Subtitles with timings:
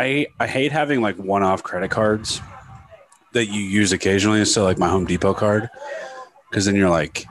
[0.00, 2.40] I I hate having like one-off credit cards
[3.32, 4.42] that you use occasionally.
[4.46, 5.68] So like my Home Depot card,
[6.48, 7.26] because then you're like,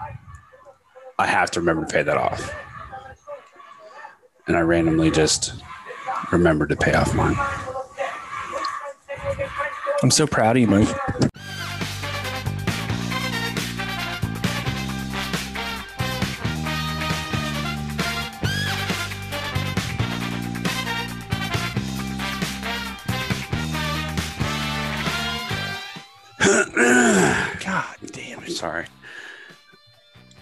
[1.18, 2.54] I have to remember to pay that off,
[4.46, 5.54] and I randomly just
[6.32, 7.36] remembered to pay off mine.
[10.04, 11.29] I'm so proud of you, Mike.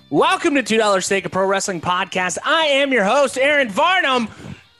[0.10, 2.38] Welcome to $2 Steak, a pro wrestling podcast.
[2.46, 4.30] I am your host, Aaron Varnum.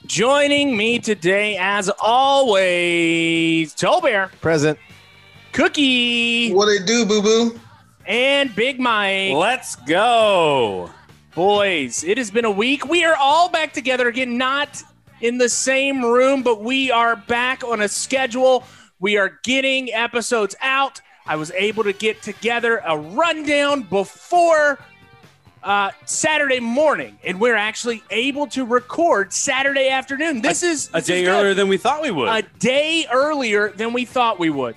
[0.06, 4.78] Joining me today, as always, Tolbear, Present.
[5.52, 7.60] Cookie, What they do, boo boo?
[8.06, 9.34] and Big Mike.
[9.34, 10.90] Let's go.
[11.34, 12.88] Boys, it has been a week.
[12.88, 14.82] We are all back together again, not
[15.20, 18.64] in the same room, but we are back on a schedule.
[18.98, 21.02] We are getting episodes out.
[21.26, 24.78] I was able to get together a rundown before
[25.62, 30.40] uh, Saturday morning, and we're actually able to record Saturday afternoon.
[30.40, 32.28] This is A this day is earlier than we thought we would.
[32.28, 34.76] a day earlier than we thought we would.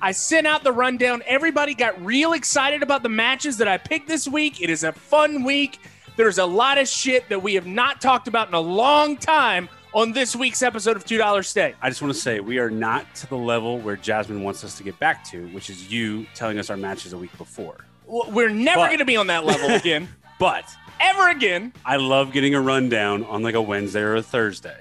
[0.00, 1.22] I sent out the rundown.
[1.26, 4.60] Everybody got real excited about the matches that I picked this week.
[4.60, 5.80] It is a fun week.
[6.16, 9.68] There's a lot of shit that we have not talked about in a long time
[9.94, 11.74] on this week's episode of $2 Steak.
[11.80, 14.76] I just want to say we are not to the level where Jasmine wants us
[14.76, 17.84] to get back to, which is you telling us our matches a week before.
[18.06, 20.64] W- We're never But- going to be on that level again, But
[21.00, 21.72] ever again.
[21.84, 24.76] I love getting a rundown on like a Wednesday or a Thursday.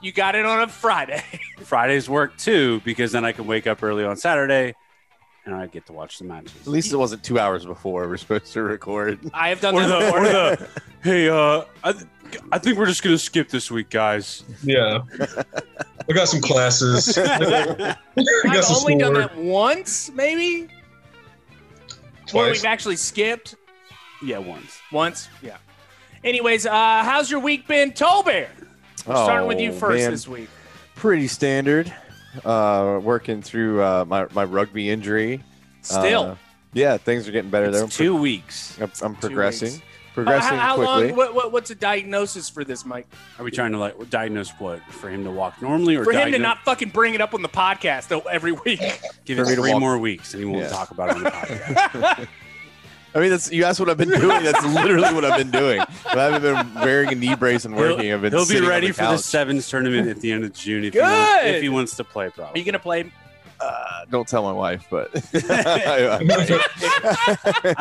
[0.00, 1.22] You got it on a Friday.
[1.58, 4.74] Fridays work too because then I can wake up early on Saturday
[5.44, 6.54] and I get to watch the matches.
[6.60, 9.18] At least it wasn't two hours before we're supposed to record.
[9.34, 10.18] I have done or that the, before.
[10.20, 10.68] or the
[11.02, 12.04] hey, uh, I, th-
[12.52, 14.44] I think we're just gonna skip this week, guys.
[14.62, 15.00] Yeah.
[16.08, 17.16] I got some classes.
[17.18, 17.98] I got
[18.46, 20.68] I've some only done that once, maybe.
[22.32, 23.54] Where we've actually skipped.
[24.22, 24.80] Yeah, once.
[24.92, 25.56] Once, yeah.
[26.24, 26.72] Anyways, uh,
[27.04, 28.48] how's your week been, Tolbear?
[28.96, 30.10] Starting with you Oh, first man.
[30.10, 30.48] this week.
[30.96, 31.92] Pretty standard.
[32.44, 35.42] Uh, working through uh, my, my rugby injury.
[35.82, 36.34] Still, Uh,
[36.74, 37.80] yeah, things are getting better there.
[37.82, 38.74] I'm, It's two weeks.
[38.76, 39.72] pro- I'm progressing.
[39.72, 39.84] weeks.
[40.24, 41.08] Progressing how, how quickly.
[41.08, 41.16] long?
[41.16, 43.06] What, what, what's a diagnosis for this, Mike?
[43.38, 46.32] Are we trying to like diagnose what for him to walk normally, or For him
[46.32, 48.80] to not fucking bring it up on the podcast though, every week.
[49.24, 50.68] give for it me three walk- more weeks and he won't Yeah.
[50.70, 52.28] talk about it on the podcast?
[53.14, 54.42] I mean, that's you asked what I've been doing.
[54.44, 55.80] That's literally what I've been doing.
[55.80, 58.12] I haven't been wearing a knee brace and working.
[58.12, 60.84] I've been He'll be ready the for the sevens tournament at the end of June
[60.84, 62.28] if, he wants, if he wants to play.
[62.28, 62.54] Probably.
[62.54, 63.10] Are you gonna play?
[63.60, 65.10] Uh, don't tell my wife, but
[65.50, 66.18] I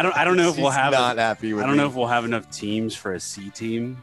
[0.02, 0.16] don't.
[0.18, 0.92] I don't know if we'll have.
[0.94, 1.84] not happy with I don't me.
[1.84, 4.02] know if we'll have enough teams for a C team,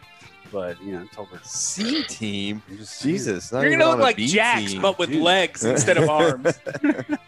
[0.52, 1.44] but you know, Tolbert.
[1.44, 2.62] C team.
[2.76, 4.82] Just- Jesus, You're gonna look like B Jax, team.
[4.82, 5.22] but with Dude.
[5.22, 6.58] legs instead of arms.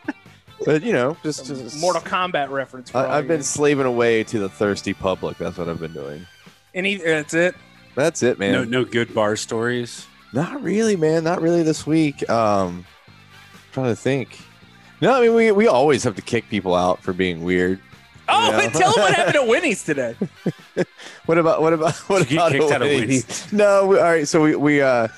[0.64, 2.92] But you know, just, just Mortal Kombat reference.
[2.94, 5.36] I, I've been slaving away to the thirsty public.
[5.36, 6.26] That's what I've been doing.
[6.74, 7.54] Any, that's it.
[7.94, 8.52] That's it, man.
[8.52, 10.06] No, no good bar stories.
[10.32, 11.24] Not really, man.
[11.24, 12.28] Not really this week.
[12.30, 12.86] Um,
[13.76, 14.38] trying to think.
[15.03, 17.78] No, I mean we we always have to kick people out for being weird.
[18.28, 18.60] Oh, Yeah.
[18.64, 20.16] and tell him what happened at Winnie's today.
[21.26, 23.26] What about what about what Did about kicked out of Wendy's?
[23.26, 23.53] Wendy's?
[23.53, 24.26] No, we, all right.
[24.28, 25.09] So we we uh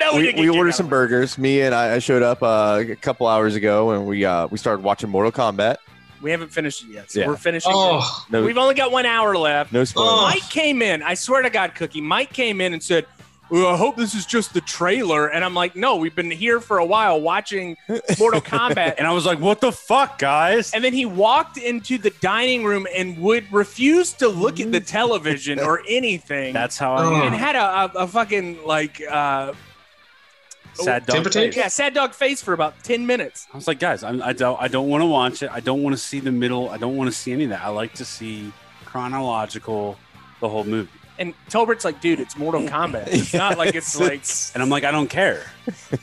[0.00, 0.74] no, we, didn't we ordered out.
[0.74, 1.38] some burgers.
[1.38, 4.58] Me and I, I showed up uh, a couple hours ago, and we uh we
[4.58, 5.76] started watching Mortal Kombat.
[6.20, 7.28] We haven't finished it yet, so Yeah.
[7.28, 7.72] we're finishing.
[7.74, 9.72] Oh, No, We've only got one hour left.
[9.72, 10.10] no spoilers.
[10.12, 10.22] Oh.
[10.22, 11.02] Mike came in.
[11.02, 12.00] I swear to God, Cookie.
[12.02, 13.19] Mike came in and said, well,
[13.52, 16.78] "I hope this is just the trailer." And I'm like, "No, we've been here for
[16.78, 17.76] a while watching
[18.18, 21.98] Mortal Kombat." And I was like, "What the fuck, guys?" And then he walked into
[21.98, 26.52] the dining room and would refuse to look at the television or anything.
[26.52, 27.22] That's how I Oh.
[27.26, 27.60] and had a,
[27.98, 29.52] a, a fucking like uh,
[30.74, 31.14] Sad dog.
[31.16, 31.56] Timber face.
[31.56, 33.46] yeah sad dog face for about ten minutes.
[33.52, 35.50] I was like, guys, I'm, I don't, I don't want to watch it.
[35.52, 36.70] I don't want to see the middle.
[36.70, 37.62] I don't want to see any of that.
[37.62, 38.52] I like to see
[38.84, 39.96] chronological,
[40.40, 40.88] the whole movie.
[41.20, 43.06] And Tolbert's like, "Dude, it's Mortal Kombat.
[43.08, 45.42] It's not like it's like." And I'm like, I don't care.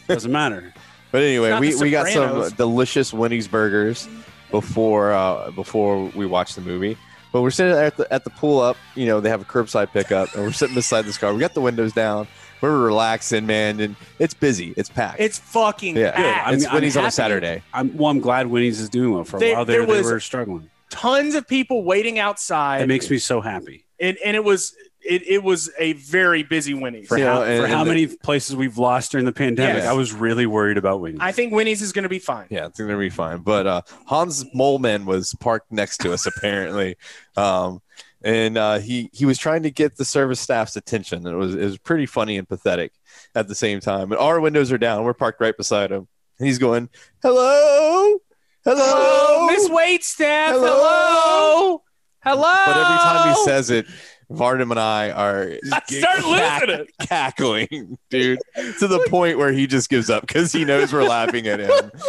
[0.08, 0.74] Doesn't matter.
[1.12, 4.08] But anyway, we, we got some delicious Wendy's burgers
[4.52, 6.98] before uh, before we watched the movie.
[7.34, 8.78] But we're sitting at the at the pull up.
[8.96, 11.34] You know, they have a curbside pickup, and we're sitting beside this car.
[11.34, 12.28] We got the windows down.
[12.62, 14.74] We're relaxing, man, and it's busy.
[14.78, 15.20] It's packed.
[15.20, 16.48] It's fucking yeah, packed.
[16.48, 17.12] I'm- it's I'm Wendy's on a.
[17.12, 17.62] Saturday.
[17.74, 19.24] I'm, well, I'm glad Winnie's is doing well.
[19.24, 20.70] For a There- while there, there they were struggling.
[20.90, 22.82] Tons of people waiting outside.
[22.82, 23.86] It makes me so happy.
[24.00, 24.74] and, and it was
[25.08, 27.08] it, it was a very busy Winnie's.
[27.08, 29.78] For You how, and- for and how the- many places we've lost during the pandemic,
[29.84, 29.88] Yes.
[29.88, 31.20] I was really worried about Winnie's.
[31.22, 32.48] I think Winnie's is going to be fine.
[32.50, 33.40] Yeah, it's gonna be fine.
[33.40, 36.98] But uh, Hans Moleman was parked next to us apparently,
[37.36, 37.82] um,
[38.24, 41.26] and uh, he he was trying to get the service staff's attention.
[41.26, 42.92] It was it was pretty funny and pathetic
[43.36, 44.12] at the same time.
[44.12, 45.04] And our windows are down.
[45.04, 46.08] We're parked right beside him.
[46.40, 46.90] And he's going,
[47.24, 48.18] "Hello,
[48.66, 50.50] hello, Hello, Miss Waitstaff.
[50.50, 50.62] Hello.
[50.68, 51.84] Hello.
[52.24, 52.64] Hello.
[52.66, 53.86] But every time he says it,
[54.30, 56.92] Varnum and I are I start losing it.
[57.08, 58.40] cackling, dude,
[58.80, 61.92] to the point where he just gives up because he knows we're laughing at him.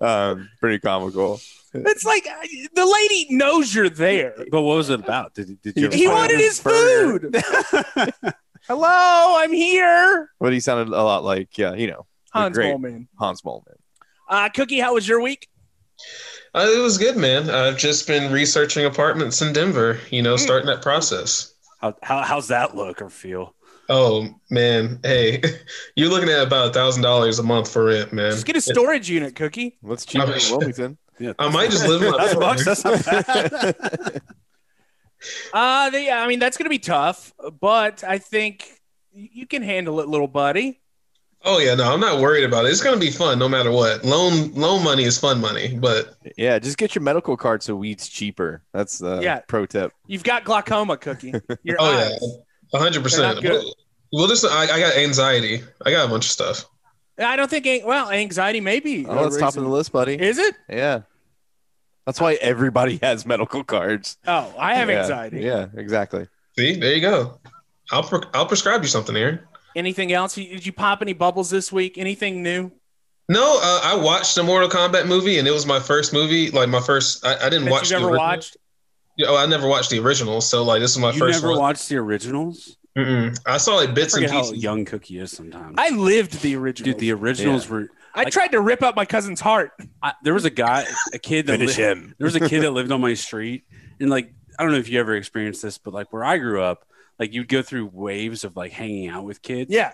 [0.00, 1.40] Um, pretty comical.
[1.72, 4.34] It's like uh, the lady knows you're there.
[4.50, 5.34] But what was it about?
[5.34, 5.88] Did, did you?
[5.90, 7.30] He wanted his burger.
[7.30, 8.14] food.
[8.66, 10.30] Hello, I'm here.
[10.40, 13.06] But he sounded a lot like, yeah, you know, Hans great Moleman.
[13.18, 13.76] Hans Moleman.
[14.28, 15.48] Uh, Cookie, how was your week?
[16.54, 17.50] Uh, it was good, man.
[17.50, 19.98] I've just been researching apartments in Denver.
[20.10, 21.53] You know, starting that process.
[21.84, 23.54] How, how, how's that look or feel?
[23.90, 25.42] Oh man, hey,
[25.96, 28.30] you're looking at about a thousand dollars a month for rent, man.
[28.30, 29.76] Just get a storage unit, Cookie.
[29.82, 30.98] What's cheaper than Wilmington?
[31.20, 32.64] Yeah, I might just live in my that's bucks.
[32.64, 34.20] That's not bad.
[35.54, 38.68] Uh, they, I mean, that's going to be tough, but I think
[39.12, 40.82] you can handle it, little buddy.
[41.46, 42.68] Oh yeah, no, I'm not worried about it.
[42.70, 44.04] It's gonna be fun no matter what.
[44.04, 48.08] Loan loan money is fun money, but yeah, just get your medical card so weed's
[48.08, 48.62] cheaper.
[48.72, 49.40] That's the Yeah.
[49.46, 49.92] pro tip.
[50.06, 51.34] You've got glaucoma, Cookie.
[51.62, 52.18] Your oh eyes.
[52.20, 52.28] yeah,
[52.70, 53.02] 100.
[53.02, 53.44] percent.
[54.12, 55.62] Well, just I, I got anxiety.
[55.84, 56.64] I got a bunch of stuff.
[57.18, 57.66] I don't think.
[57.84, 59.04] Well, anxiety maybe.
[59.06, 60.14] Oh, that's top of the list, buddy.
[60.14, 60.54] Is it?
[60.68, 61.02] Yeah.
[62.06, 64.16] That's why everybody has medical cards.
[64.26, 65.00] Oh, I have Yeah.
[65.02, 65.40] anxiety.
[65.40, 66.26] Yeah, exactly.
[66.58, 67.38] See, there you go.
[67.90, 69.40] I'll pre- I'll prescribe you something, Aaron.
[69.76, 70.34] Anything else?
[70.34, 71.98] Did you pop any bubbles this week?
[71.98, 72.70] Anything new?
[73.28, 76.50] No, uh, I watched the Mortal Kombat movie, and it was my first movie.
[76.50, 78.26] Like my first, I, I didn't That watch you never original.
[78.26, 78.56] watched?
[79.16, 81.50] Yeah, Oh, I never watched the original, so like this is my you first never
[81.52, 81.58] one.
[81.60, 82.76] watched the originals?
[82.98, 83.36] Mm-mm.
[83.46, 84.62] I saw like I bits and forget how pieces.
[84.62, 85.74] young Cookie is sometimes.
[85.78, 86.92] I lived the original.
[86.92, 87.88] Dude, the originals were.
[88.14, 89.72] I tried to rip out my cousin's heart.
[90.02, 92.14] I, there was a guy, a kid that Finish li- him.
[92.18, 93.64] there was a kid that lived on my street,
[93.98, 96.62] and like I don't know if you ever experienced this, but like where I grew
[96.62, 96.84] up,
[97.18, 99.70] like you'd go through waves of like hanging out with kids.
[99.70, 99.92] Yeah,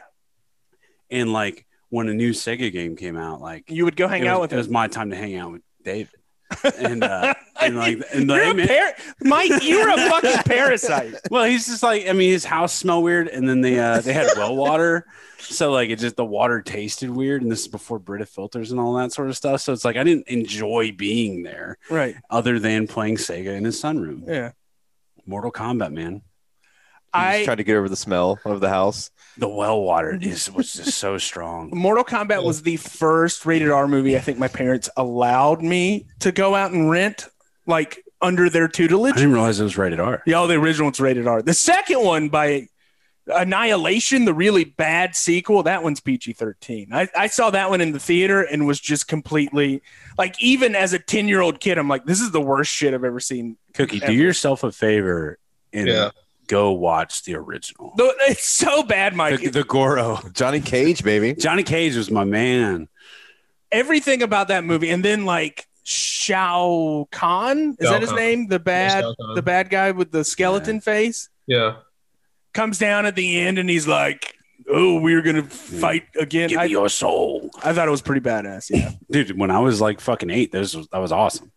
[1.10, 4.40] And like when a new Sega game came out, like you would go hang out
[4.40, 6.10] was, with it was my time to hang out with David.
[6.78, 11.14] And uh, and like and You're like, a par- Mike, you're a fucking parasite.
[11.30, 14.12] well, he's just like I mean, his house smelled weird, and then they uh, they
[14.12, 15.06] had well water,
[15.38, 18.80] so like it just the water tasted weird, and this is before Brita filters and
[18.80, 19.60] all that sort of stuff.
[19.60, 22.16] So it's like I didn't enjoy being there, Right.
[22.28, 24.26] other than playing Sega in his sunroom.
[24.26, 24.50] Yeah.
[25.26, 26.22] Mortal Kombat, man,
[27.12, 29.10] I I tried to get over the smell of the house.
[29.36, 31.70] the well water is was just so strong.
[31.74, 36.32] Mortal Kombat was the first rated R movie I think my parents allowed me to
[36.32, 37.26] go out and rent,
[37.66, 39.12] like under their tutelage.
[39.12, 39.14] I tutelage.
[39.16, 40.22] didn't realize it was rated R.
[40.26, 41.42] Yeah, oh, the original one's rated R.
[41.42, 42.68] The second one by
[43.26, 46.88] Annihilation, the really bad sequel, that one's PG 13.
[46.92, 49.82] I, I saw that one in the theater and was just completely
[50.18, 52.92] like, even as a 10 year old kid, I'm like, this is the worst shit
[52.94, 53.56] I've ever seen.
[53.74, 55.38] Cookie, do yourself a favor
[55.72, 56.10] and Yeah.
[56.50, 57.92] Go watch the original.
[57.96, 59.40] Though It's so bad, Mike.
[59.40, 60.18] The, the Goro.
[60.32, 61.34] Johnny Cage, baby.
[61.34, 62.88] Johnny Cage was my man.
[63.70, 64.90] Everything about that movie.
[64.90, 68.18] And then, like, Shao Kahn, is Shao that his Kahn.
[68.18, 68.46] name?
[68.48, 69.34] The bad, Shao Kahn.
[69.36, 71.76] the bad guy with the skeleton face Yeah.
[72.52, 74.34] comes down at the end and he's like,
[74.68, 76.48] oh, we're going to fight again.
[76.48, 77.48] Give I, me your soul.
[77.62, 78.70] I thought it was pretty badass.
[78.70, 78.90] Yeah.
[79.10, 81.52] Dude, when I was like fucking eight, this was that was awesome.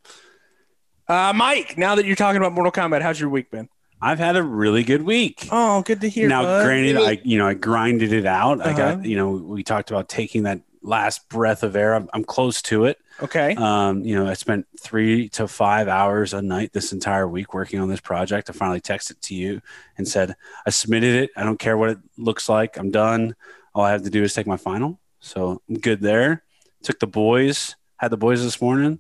[1.08, 3.68] Uh, Mike, now that you're talking about Mortal Kombat, how's your week been?
[4.04, 5.48] I've had a really good week.
[5.52, 6.28] Oh, good to hear.
[6.28, 6.66] now, bud.
[6.66, 8.60] granted, I you know I grinded it out.
[8.62, 8.96] I Uh-huh.
[8.96, 11.94] got you know we talked about taking that last breath of air.
[11.96, 12.98] I'm, I'm close to it.
[13.22, 13.56] okay.
[13.56, 17.80] Um, you know, I spent three to five hours a night this entire week working
[17.80, 18.50] on this project.
[18.50, 19.62] I finally texted to you
[19.98, 20.36] and said
[20.66, 21.30] I submitted it.
[21.38, 22.78] I don't care what it looks like.
[22.78, 23.36] I'm done.
[23.74, 25.00] All I have to do is take my final.
[25.22, 26.44] So I'm good there.
[26.84, 27.78] Took the boys.
[27.96, 29.00] Had the boys this morning.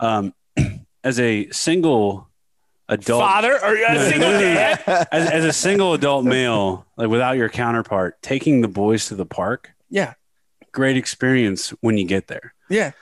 [0.00, 0.34] Um,
[1.04, 2.28] as a single
[2.88, 4.82] adult Father or a single dad?
[5.12, 9.26] as, as a single adult male, like without your counterpart, taking the boys to the
[9.26, 10.14] park, Yeah.
[10.72, 12.54] great experience when you get there.
[12.68, 12.92] Yeah.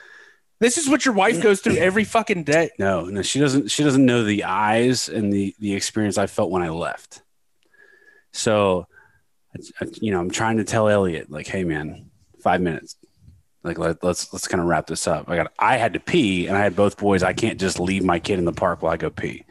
[0.59, 2.69] This is what your wife goes through every fucking day.
[2.77, 3.71] No, no, she doesn't.
[3.71, 7.23] She doesn't know the eyes and the the experience I felt when I left.
[8.31, 8.85] So,
[9.81, 12.11] I- you know, I'm trying to tell Elliot, like, hey, man,
[12.43, 12.95] five minutes.
[13.63, 15.29] Like let, let's let's kind of wrap this up.
[15.29, 17.23] I got I had to pee and I had both boys.
[17.23, 19.45] I can't just leave my kid in the park while I go pee.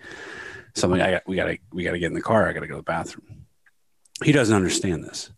[0.74, 2.48] Something I got, we gotta we gotta get in the car.
[2.48, 3.46] I gotta go to the bathroom.
[4.24, 5.30] He doesn't understand this,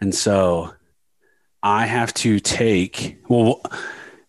[0.00, 0.74] and so
[1.62, 3.62] I have to take well.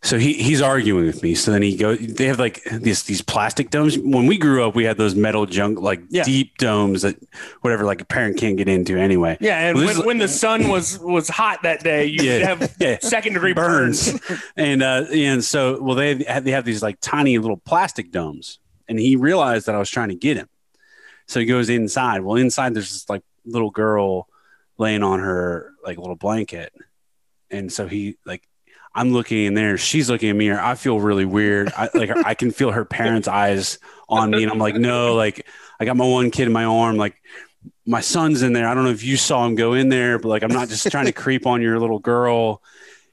[0.06, 1.34] So he, he's arguing with me.
[1.34, 1.98] So then he goes.
[1.98, 3.98] They have like these these plastic domes.
[3.98, 6.24] When we grew up, we had those metal junk like Yeah.
[6.24, 7.16] deep domes that
[7.62, 9.38] whatever like a parent can't get into anyway.
[9.40, 12.48] Yeah, and Well, when, is- when the sun was was hot that day, you Yeah.
[12.48, 12.98] have Yeah.
[13.02, 14.12] second degree burns.
[14.20, 14.42] burns.
[14.58, 18.60] and uh, and so well they have, they have these like tiny little plastic domes,
[18.90, 20.50] and he realized that I was trying to get him.
[21.28, 22.20] So he goes inside.
[22.24, 24.28] Well, inside there's this like little girl
[24.78, 26.74] laying on her like little blanket,
[27.50, 28.44] and so he like
[28.96, 31.72] I'm looking in there, she's looking at me, or I feel really weird.
[31.76, 35.48] I like I can feel her parents' eyes on me, and I'm like, no, like
[35.80, 37.16] I got my one kid in my arm, like
[37.86, 38.68] my son's in there.
[38.68, 40.90] I don't know if you saw him go in there, but like I'm not just
[40.92, 42.62] trying to creep on your little girl.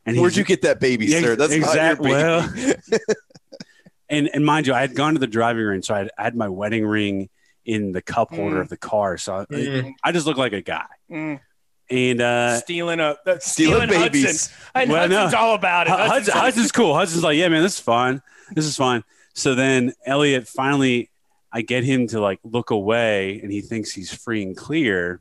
[0.07, 1.37] And Where'd you get that baby, Yeah, sir?
[1.37, 2.11] That's exactly.
[2.13, 2.99] not your baby.
[4.09, 6.23] and and mind you, I had gone to the driving range, so I had, I
[6.25, 7.29] had my wedding ring
[7.65, 8.61] in the cup holder Mm.
[8.63, 9.17] of the car.
[9.19, 9.93] So I, Mm.
[10.03, 10.87] I just look like a guy.
[11.11, 11.41] Mm.
[11.91, 14.49] And uh, stealing a uh, Stealing stealing, babies.
[14.49, 14.71] Hudson.
[14.75, 15.31] And Well, no.
[15.37, 15.91] All about it.
[15.91, 16.95] Hudson, like, Hudson's cool.
[16.95, 18.23] Hudson's like, yeah, man, this is fine.
[18.55, 19.03] This is fine.
[19.35, 21.11] So then Elliot finally,
[21.53, 25.21] I get him to like look away, and he thinks he's free and clear,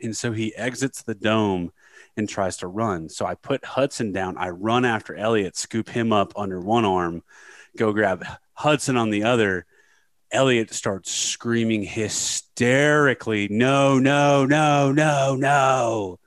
[0.00, 1.72] and so he exits the dome
[2.16, 3.08] and tries to run.
[3.08, 4.36] So I put Hudson down.
[4.36, 7.22] I run after Elliot, scoop him up under one arm,
[7.76, 9.66] go grab Hudson on the other.
[10.30, 16.18] Elliot starts screaming hysterically, no, no, no, no, no.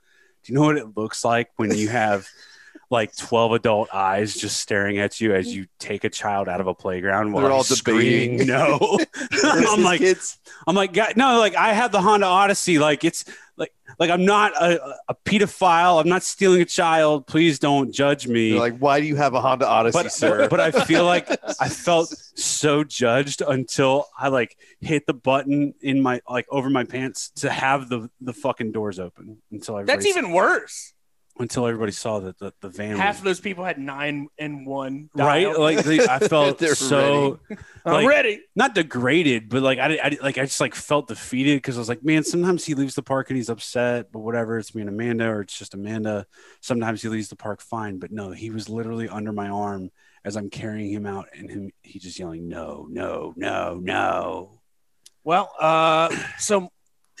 [0.42, 2.26] Do you know what it looks like when you have
[2.92, 6.66] like 12 adult eyes just staring at you as you take a child out of
[6.66, 8.46] a playground while They're all he's screaming, debating.
[8.46, 8.98] no.
[9.42, 10.38] I'm like, kids.
[10.66, 12.78] I'm like, God, no, like I have the Honda Odyssey.
[12.78, 13.24] Like it's
[13.56, 16.02] like, like I'm not a, a pedophile.
[16.02, 17.26] I'm not stealing a child.
[17.26, 18.50] Please don't judge me.
[18.50, 20.48] They're like, why do you have a Honda Odyssey, but, sir?
[20.48, 21.30] but I feel like
[21.60, 26.84] I felt so judged until I like hit the button in my like over my
[26.84, 30.92] pants to have the the fucking doors open until I That's even worse.
[31.42, 34.66] Until everybody saw that the, the van Half was, of those people had nine and
[34.66, 35.10] one.
[35.14, 37.40] right like they, I felt They're so
[37.84, 38.40] I'm like- ready.
[38.56, 41.88] not degraded but like I, I like I just like felt defeated because I was
[41.88, 44.88] like man sometimes he leaves the park and he's upset but whatever it's me and
[44.90, 46.26] Amanda or it's just Amanda
[46.60, 49.90] sometimes he leaves the park fine but no he was literally under my arm
[50.24, 54.60] as I'm carrying him out and him he just yelling no no no no
[55.24, 56.08] Well, uh,
[56.38, 56.70] so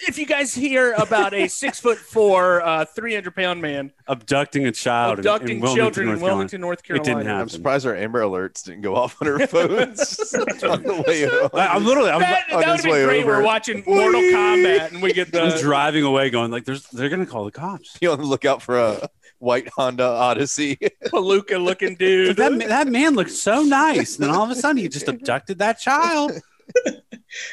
[0.08, 4.72] if you guys hear about a six foot four, uh, 300 pound man abducting a
[4.72, 6.34] child abducting in Wilmington, children North in Carolina.
[6.34, 7.42] Wilmington, North It didn't Carolina, happen.
[7.42, 11.50] I'm surprised our Amber Alerts didn't go off on our phones on the way home.
[11.54, 13.22] I, I'm literally I'm, that, on that would be way great.
[13.22, 13.38] over.
[13.38, 17.26] We're watching Mortal Kombat and we get I'm driving away going like there's they're gonna
[17.26, 20.76] call the cops You on the lookout for a white Honda Odyssey.
[21.06, 22.36] palooka looking dude.
[22.36, 25.58] that, that man looked so nice and then all of a sudden he just abducted
[25.58, 26.32] that child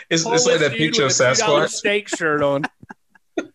[0.09, 1.69] It's, it's like that picture of a $2 Sasquatch.
[1.69, 2.63] steak shirt on.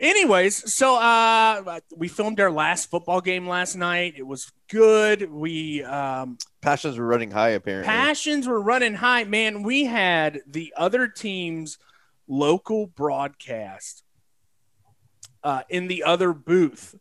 [0.00, 4.14] Anyways, so uh, we filmed our last football game last night.
[4.16, 5.30] It was good.
[5.30, 7.86] We um, Passions were running high, apparently.
[7.86, 9.24] passions were running high.
[9.24, 11.78] Man, we had the other team's
[12.26, 14.02] local broadcast
[15.44, 16.96] uh, in the other booth.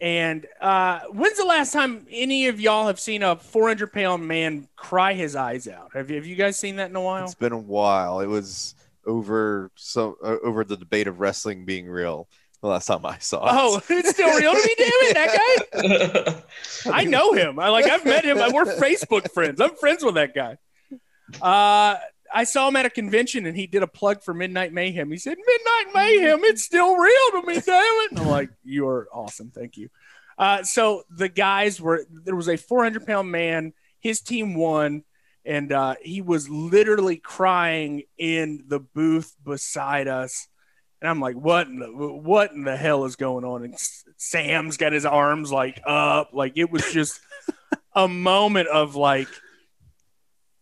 [0.00, 4.68] And uh, when's the last time any of y'all have seen a 400 pound man
[4.76, 5.90] cry his eyes out?
[5.94, 7.24] Have you, have you guys seen that in a while?
[7.24, 8.20] It's been a while.
[8.20, 8.74] It was
[9.06, 12.28] over so uh, over the debate of wrestling being real.
[12.62, 13.50] The last time I saw it.
[13.52, 16.42] Oh, it's still real to me, damn it, that
[16.84, 16.92] guy.
[16.92, 17.58] I know him.
[17.58, 18.38] I like I've met him.
[18.52, 19.60] We're Facebook friends.
[19.60, 20.58] I'm friends with that guy.
[21.40, 21.96] Uh
[22.32, 25.10] I saw him at a convention and he did a plug for Midnight Mayhem.
[25.10, 28.10] He said, Midnight Mayhem, it's still real to me, damn it.
[28.12, 29.50] And I'm like, You're awesome.
[29.50, 29.88] Thank you.
[30.38, 35.04] Uh, so the guys were there was a 400 pound man, his team won,
[35.44, 40.48] and uh, he was literally crying in the booth beside us.
[41.00, 43.64] And I'm like, what in the what in the hell is going on?
[43.64, 43.74] And
[44.16, 47.20] Sam's got his arms like up, like it was just
[47.94, 49.28] a moment of like,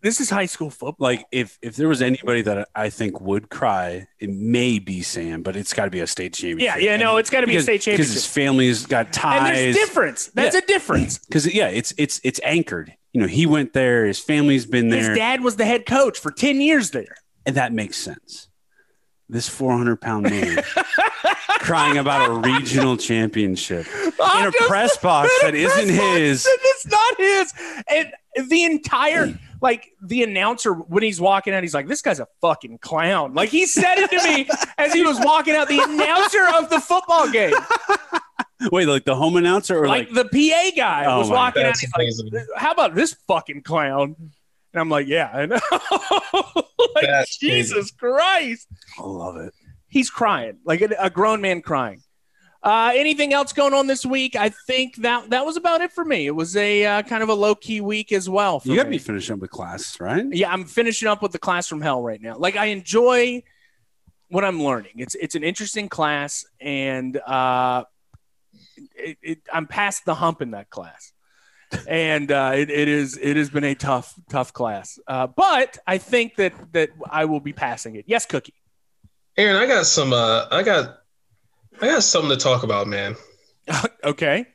[0.05, 0.95] this is high school football.
[0.99, 5.43] like if if there was anybody that I think would cry, it may be Sam,
[5.43, 6.81] but it's got to be a state championship.
[6.81, 9.49] yeah, yeah, no, it's got to be a state because his family's got ties.
[9.49, 10.27] And there's difference.
[10.35, 10.61] That's Yeah.
[10.63, 11.19] a difference.
[11.19, 12.95] Because yeah, it's it's it's anchored.
[13.13, 14.07] You know, he went there.
[14.07, 15.11] His family's been there.
[15.11, 17.17] His dad was the head coach for 10 years there.
[17.47, 18.49] and that makes sense.
[19.29, 20.63] This 400 pound man
[21.61, 25.89] crying about a regional championship in I'm a just- press box in a that isn't
[25.89, 26.47] his.
[26.51, 27.53] It's not his.
[27.89, 32.29] And the entire, like, the announcer, when he's walking out, he's like, this guy's a
[32.41, 33.35] fucking clown.
[33.35, 36.79] Like, he said it to me as he was walking out, the announcer of the
[36.81, 37.55] football game.
[38.71, 41.63] Wait, like the home announcer or like, like, the PA guy Oh was my- walking
[41.63, 41.67] out.
[41.67, 42.31] That's He's amazing.
[42.33, 45.59] like, "How about this fucking clown?" And I'm like, "Yeah, I know."
[46.95, 47.49] like That's crazy.
[47.51, 48.69] Jesus Christ,
[48.99, 49.53] I love it.
[49.89, 52.01] he's crying like a, a grown man crying.
[52.65, 54.35] Uh, anything else going on this week?
[54.37, 56.27] I think that that was about it for me.
[56.27, 58.59] It was a uh, kind of a low key week as well.
[58.61, 58.97] For You got to me.
[58.97, 60.25] be finishing up with class, right?
[60.33, 62.37] Yeah, I'm finishing up with the class from hell right now.
[62.39, 63.43] Like I enjoy
[64.29, 64.93] what I'm learning.
[64.97, 67.85] It's it's an interesting class, and uh,
[68.97, 71.13] it, it, I'm past the hump in that class.
[71.87, 74.99] and uh, it, it is it has been a tough tough class.
[75.07, 78.07] Uh, but I think that that I will be passing it.
[78.09, 78.55] Yes, Cookie.
[79.37, 80.13] Aaron, I got some.
[80.15, 80.99] Uh, I got,
[81.81, 83.17] I got something to talk about, man.
[84.05, 84.47] okay.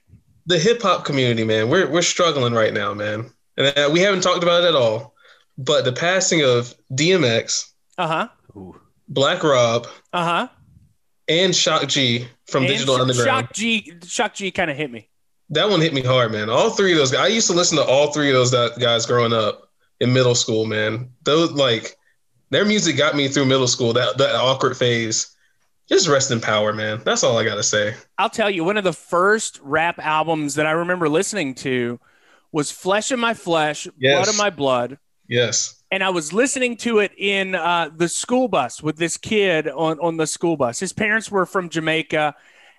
[0.45, 1.69] The hip hop community, man.
[1.69, 5.13] We're we're struggling right now, man, and uh, we haven't talked about it at all.
[5.57, 8.71] But the passing of DMX, Uh huh.
[9.07, 10.47] Black Rob, Uh huh.
[11.27, 13.27] and Shock G from Digital Underground.
[13.47, 13.93] Shock G.
[14.05, 15.07] Shock G kind of hit me.
[15.51, 16.49] That one hit me hard, man.
[16.49, 17.21] All three of those guys.
[17.21, 20.65] I used to listen to all three of those guys growing up in middle school,
[20.65, 21.09] man.
[21.23, 21.95] Those like
[22.51, 23.93] their music got me through middle school.
[23.93, 25.35] That that awkward phase.
[25.89, 27.01] Just rest in power, man.
[27.03, 27.95] That's all I gotta say.
[28.17, 31.99] I'll tell you, one of the first rap albums that I remember listening to
[32.51, 34.15] was Flesh of My Flesh, Yes.
[34.17, 34.97] Blood of My Blood.
[35.27, 35.75] Yes.
[35.91, 39.99] And I was listening to it in uh, the school bus with this kid on,
[39.99, 40.79] on the school bus.
[40.79, 42.35] His parents were from Jamaica,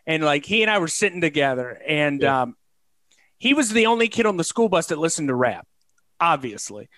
[0.06, 2.42] and like he and I were sitting together, and Yeah.
[2.42, 2.56] um,
[3.38, 5.66] he was the only kid on the school bus that listened to rap,
[6.20, 6.88] obviously.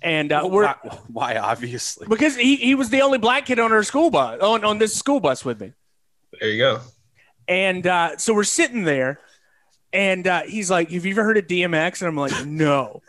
[0.00, 1.36] And uh, we're why, why?
[1.38, 2.06] Obviously.
[2.08, 4.94] because he, he was the only black kid on our school bus on, on this
[4.94, 5.72] school bus with me.
[6.38, 6.80] There you go.
[7.48, 9.18] And uh, so we're sitting there,
[9.92, 13.02] and uh, he's like, "Have you ever heard of DMX?" And I'm like, "No."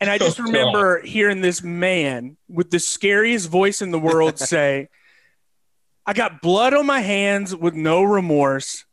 [0.00, 4.38] And I just Oh, remember hearing this man with the scariest voice in the world
[4.38, 4.88] say,
[6.06, 8.84] "I got blood on my hands with no remorse.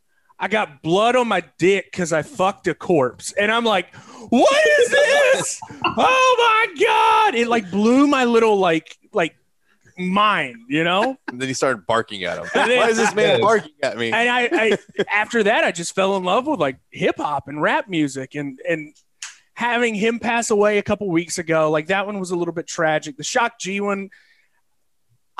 [0.42, 3.94] I got blood on my dick because I fucked a corpse." And I'm like,
[4.30, 5.60] "What is this?
[5.84, 9.36] oh my god!" It like blew my little like like
[9.98, 11.16] mind, you know.
[11.28, 12.46] And then he started barking at him.
[12.54, 13.40] And then- Why is this man Yes.
[13.40, 14.10] barking at me?
[14.12, 14.78] and I, I
[15.12, 18.58] after that I just fell in love with like hip hop and rap music and
[18.66, 18.94] and
[19.52, 22.66] having him pass away a couple weeks ago like that one was a little bit
[22.66, 24.08] tragic the shock G one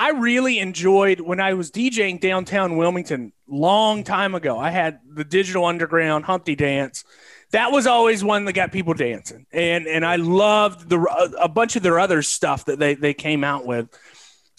[0.01, 5.25] I really enjoyed when I was DJing downtown Wilmington long time ago I had the
[5.25, 7.05] digital underground Humpty dance
[7.51, 11.01] that was always one that got people dancing and and I loved the
[11.39, 13.89] a bunch of their other stuff that they they came out with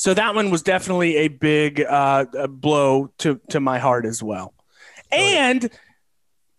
[0.01, 4.55] so that one was definitely a big uh, blow to to my heart as well.
[5.11, 5.69] And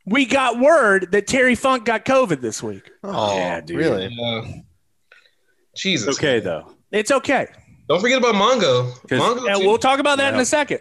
[0.06, 2.88] we got word that Terry Funk got COVID this week.
[3.02, 3.78] oh, Yeah, dude.
[3.78, 4.16] really?
[4.22, 4.42] Uh,
[5.74, 6.16] Jesus.
[6.16, 6.72] okay though.
[6.92, 7.48] It's okay,
[7.92, 8.90] Don't forget about Mongo.
[9.08, 9.46] 'Cause- Mongo.
[9.52, 9.68] and too.
[9.68, 10.80] we'll talk about that in a second.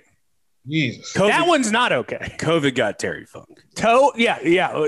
[0.65, 1.11] Jesus.
[1.13, 2.35] COVID, That one's not okay.
[2.39, 3.49] COVID got Terry Funk.
[3.75, 4.87] Toe, yeah, yeah,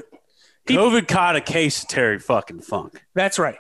[0.66, 3.04] He- COVID caught a case of Terry fucking Funk.
[3.14, 3.58] that's right.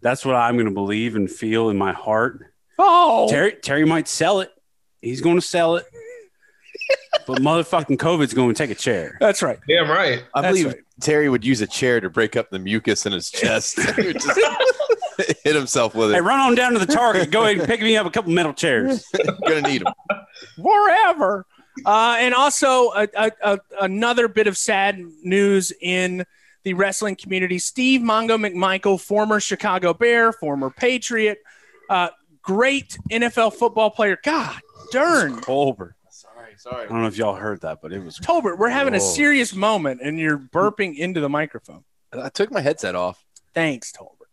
[0.00, 2.38] That's what I'm going to believe and feel in my heart.
[2.78, 4.52] Oh, Terry Terry might sell it.
[5.02, 5.86] He's going to sell it.
[7.26, 9.16] but motherfucking COVID's going to take a chair.
[9.18, 9.58] that's right.
[9.66, 10.22] Damn right.
[10.34, 10.82] I That's believe right.
[11.00, 13.76] Terry would use a chair to break up the mucus in his chest.
[15.16, 16.14] he would just hit himself with it.
[16.14, 17.30] Hey, run on down to the Target.
[17.30, 19.04] Go ahead and pick me up a couple metal chairs.
[19.46, 19.94] Gonna need them
[20.62, 21.46] forever.
[21.84, 26.24] Uh, and also a, a, a, another bit of sad news in
[26.62, 27.58] the wrestling community.
[27.58, 31.38] Steve Mongo McMichael, former Chicago Bear, former Patriot,
[31.90, 32.08] uh,
[32.42, 34.18] great NFL football player.
[34.22, 34.60] God
[34.92, 35.40] darn.
[35.40, 35.96] Colbert.
[36.10, 36.84] Sorry, sorry.
[36.84, 39.54] I don't know if y'all heard that, but it was Tolbert, we're having a serious
[39.54, 41.84] moment and you're burping into the microphone.
[42.12, 43.24] I took my headset off.
[43.54, 44.23] Thanks, Tolbert.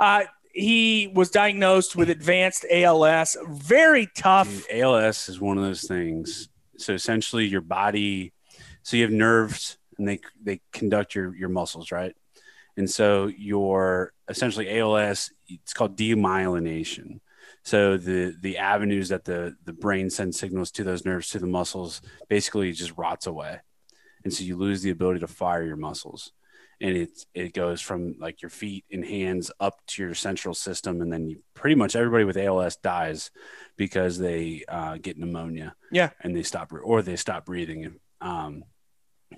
[0.00, 3.36] Uh, he was diagnosed with advanced ALS.
[3.46, 4.48] Very tough.
[4.48, 6.48] Dude, ALS is one of those things.
[6.78, 8.32] So essentially, your body,
[8.82, 12.16] so you have nerves, and they they conduct your your muscles, right?
[12.76, 17.20] And so your essentially ALS, it's called demyelination.
[17.62, 21.46] So the the avenues that the the brain sends signals to those nerves to the
[21.46, 23.58] muscles basically just rots away,
[24.24, 26.32] and so you lose the ability to fire your muscles.
[26.80, 31.02] And it it goes from like your feet and hands up to your central system,
[31.02, 33.30] and then you, pretty much everybody with ALS dies
[33.76, 35.74] because they uh, get pneumonia.
[35.92, 36.10] Yeah.
[36.22, 37.96] and they stop or they stop breathing.
[38.20, 38.64] Um,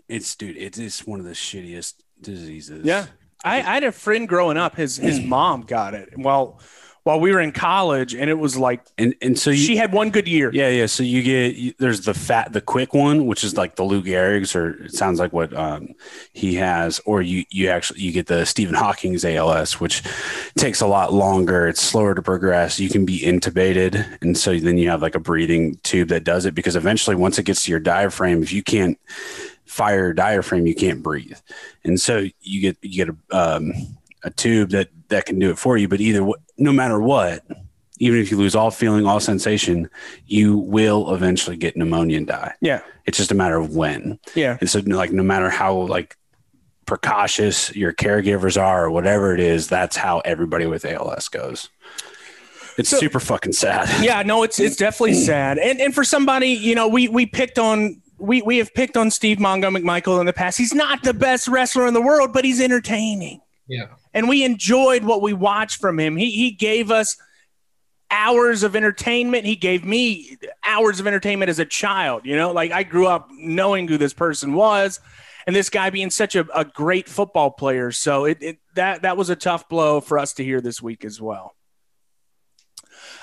[0.08, 2.84] it's dude, it is one of the shittiest diseases.
[2.84, 3.06] Yeah.
[3.44, 4.76] I, I had a friend growing up.
[4.76, 6.60] His his mom got it while
[7.04, 9.92] while we were in college, and it was like and and so you, she had
[9.92, 10.50] one good year.
[10.52, 10.86] yeah, yeah.
[10.86, 14.02] So you get you, there's the fat, the quick one, which is like the Lou
[14.02, 15.94] Gehrig's, or it sounds like what um,
[16.32, 20.02] he has, or you you actually you get the Stephen Hawking's ALS, which
[20.56, 21.66] takes a lot longer.
[21.66, 22.78] It's slower to progress.
[22.78, 26.46] You can be intubated, and so then you have like a breathing tube that does
[26.46, 28.98] it because eventually, once it gets to your diaphragm, if you can't
[29.64, 31.38] fire your diaphragm, you can't breathe,
[31.82, 33.72] and so you get you get a um,
[34.22, 35.88] a tube that that can do it for you.
[35.88, 36.28] But either
[36.62, 37.44] no matter what,
[37.98, 39.88] even if you lose all feeling, all sensation,
[40.26, 42.54] you will eventually get pneumonia and die.
[42.60, 42.80] Yeah.
[43.06, 44.18] It's just a matter of when.
[44.34, 44.56] Yeah.
[44.60, 46.16] And so, like, no matter how like
[46.86, 51.68] precautious your caregivers are or whatever it is, that's how everybody with ALS goes.
[52.78, 53.88] It's So- super fucking sad.
[54.04, 55.58] Yeah, no, it's it's definitely sad.
[55.58, 59.10] And and for somebody, you know, we we picked on we we have picked on
[59.10, 60.56] Steve Mongo McMichael in the past.
[60.58, 63.40] He's not the best wrestler in the world, but he's entertaining.
[63.68, 63.86] Yeah.
[64.14, 66.16] And we enjoyed what we watched from him.
[66.16, 67.16] He he gave us
[68.10, 69.46] hours of entertainment.
[69.46, 72.26] He gave me hours of entertainment as a child.
[72.26, 75.00] You know, like I grew up knowing who this person was,
[75.46, 77.90] and this guy being such a, a great football player.
[77.90, 81.04] So it, it that that was a tough blow for us to hear this week
[81.04, 81.56] as well.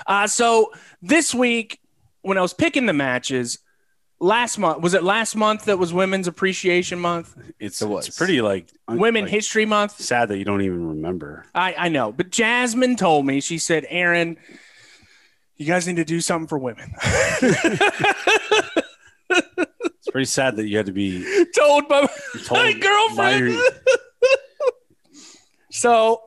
[0.06, 1.78] Uh, so this week,
[2.22, 3.58] when I was picking the matches,
[4.20, 8.08] last month was it last month that was Women's Appreciation Month, It's It was.
[8.08, 10.00] it's pretty like un- Women like, History Month.
[10.00, 11.46] Sad that you don't even remember.
[11.54, 14.36] I, I know, but Jasmine told me, she said, Aaron,
[15.56, 16.92] you guys need to do something for women.
[19.32, 22.00] It's pretty sad that you had to be told by
[22.46, 23.48] told my by girlfriend.
[23.50, 23.62] your-
[25.70, 26.22] so,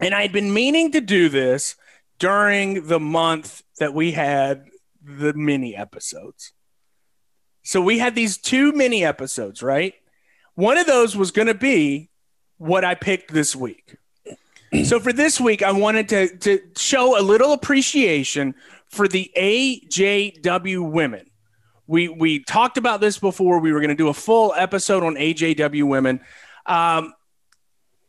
[0.00, 1.76] and I'd been meaning to do this
[2.18, 4.64] during the month that we had
[5.02, 6.52] the mini episodes.
[7.66, 9.92] So we had these two mini episodes, right?
[10.54, 12.10] One of those was going to be
[12.58, 13.96] what I picked this week.
[14.84, 18.54] so for this week, I wanted to, to show a little appreciation
[18.86, 21.28] for the AJW women.
[21.88, 23.58] We we talked about this before.
[23.58, 26.20] We were going to do a full episode on AJW women,
[26.66, 27.14] um,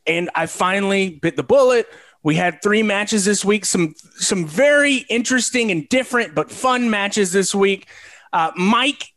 [0.06, 1.88] and I finally bit the bullet.
[2.22, 3.66] We had three matches this week.
[3.66, 7.88] Some some very interesting and different but fun matches this week.
[8.34, 9.14] Uh, Mike,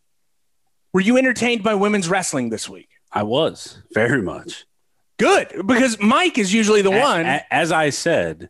[0.92, 2.88] were you entertained by women's wrestling this week?
[3.12, 4.64] I was very much.
[5.18, 7.26] Good, because Mike is usually the A- one.
[7.26, 8.48] a- as I said,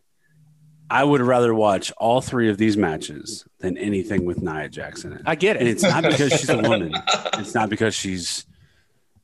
[0.89, 5.35] I would rather watch all three of these matches than anything with Nia Jackson I
[5.35, 5.71] get And it.
[5.71, 6.93] it's not because she's a woman.
[7.37, 8.45] It's not because she's,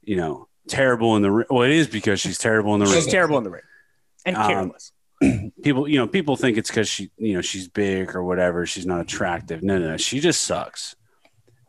[0.03, 1.47] you know, terrible in the ring.
[1.49, 2.95] Well, it is because she's terrible in the ring.
[2.95, 3.61] She's terrible in the ring
[4.25, 4.91] and Um, careless.
[5.63, 8.65] People, you know, people think it's because she, you know, she's big or whatever.
[8.65, 9.63] She's not attractive.
[9.63, 9.97] No, no, no.
[9.97, 10.95] She just sucks.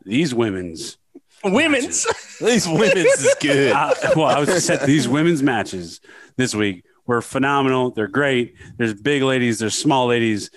[0.05, 0.97] These women's,
[1.43, 2.05] Women's.
[2.39, 3.71] These women's is good.
[3.73, 5.99] uh, well, I was just saying these women's matches
[6.37, 7.91] this week were phenomenal.
[7.91, 8.55] They're great.
[8.77, 9.59] There's big ladies.
[9.59, 10.49] There's small ladies.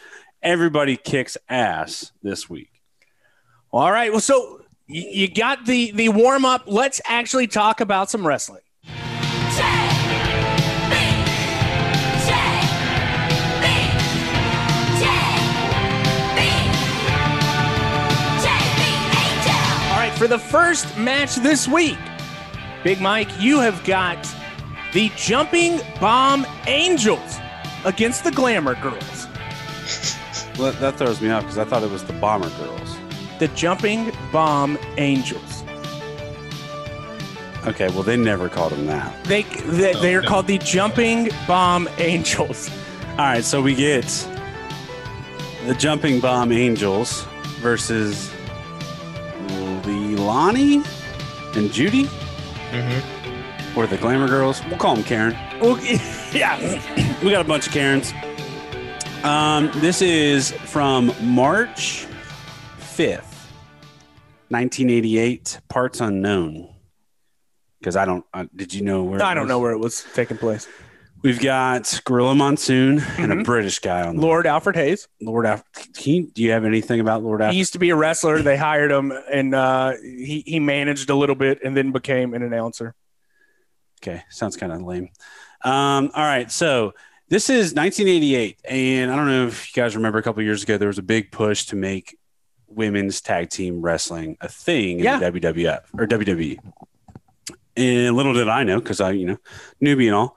[0.42, 2.70] Everybody kicks ass this week.
[3.72, 4.12] All right.
[4.12, 6.62] Well, so y- you got the the warm up.
[6.66, 8.62] Let's actually talk about some wrestling.
[20.22, 21.98] For the first match this week,
[22.84, 24.24] Big Mike, you have got
[24.92, 27.38] the Jumping Bomb Angels
[27.84, 29.26] against the Glamour Girls.
[30.56, 32.96] Well, that throws me off because I thought it was the Bomber Girls.
[33.40, 35.64] The Jumping Bomb Angels.
[37.66, 39.24] Okay, well, they never called them that.
[39.24, 42.70] They they, they are called the Jumping Bomb Angels.
[43.10, 44.04] All right, so we get
[45.66, 47.24] the Jumping Bomb Angels
[47.60, 48.32] versus
[49.48, 50.82] Lonnie
[51.54, 52.04] and Judy,
[52.72, 53.78] Mm-hmm.
[53.78, 54.62] or the Glamour Girls.
[54.66, 55.36] We'll call them Karen.
[55.60, 55.78] Well,
[56.32, 56.58] yeah,
[57.22, 58.12] We got a bunch of Karens.
[59.24, 62.06] Um, this is from March
[62.78, 63.28] 5th,
[64.48, 66.68] 1988, parts unknown.
[67.78, 69.22] Because I don't, uh, did you know where?
[69.22, 69.48] I don't was?
[69.48, 70.66] know where it was taking place.
[71.22, 73.44] We've got Gorilla Monsoon and a Mhm.
[73.44, 75.06] British guy on the Lord Alfred Hayes.
[75.20, 75.46] Lord.
[75.96, 77.52] He, do you have anything about Lord Alfred?
[77.52, 78.42] He used to be a wrestler.
[78.42, 82.42] They hired him, and uh, he he managed a little bit, and then became an
[82.42, 82.94] announcer.
[84.02, 85.10] Okay, sounds kind of lame.
[85.64, 86.92] Um, all right, so
[87.28, 90.76] this is 1988, and I don't know if you guys remember a couple years ago
[90.76, 92.18] there was a big push to make
[92.66, 95.18] women's tag team wrestling a thing in Yeah.
[95.20, 96.58] the WWF or WWE.
[97.76, 99.36] And little did I know, because I, you know,
[99.82, 100.36] newbie and all,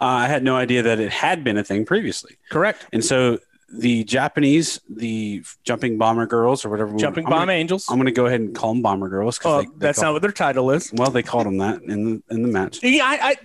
[0.00, 2.36] uh, I had no idea that it had been a thing previously.
[2.50, 2.86] Correct.
[2.92, 3.38] And so
[3.76, 7.86] the Japanese, the jumping bomber girls or whatever, Jumping I'm Bomb Gonna, Angels.
[7.88, 9.38] I'm going to go ahead and call them bomber girls.
[9.38, 10.92] 'cause Oh, they- they that's not what their title is.
[10.92, 12.80] well, they called them that in the, in the match.
[12.84, 13.36] Yeah, I, I,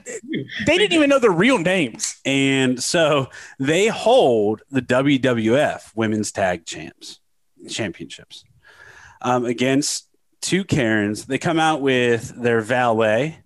[0.67, 2.19] they didn't even know their real names.
[2.25, 7.19] And so they hold the WWF Women's Tag Champs
[7.67, 8.43] Championships
[9.21, 10.07] um, against
[10.41, 11.25] two Karens.
[11.25, 13.39] They come out with their valet,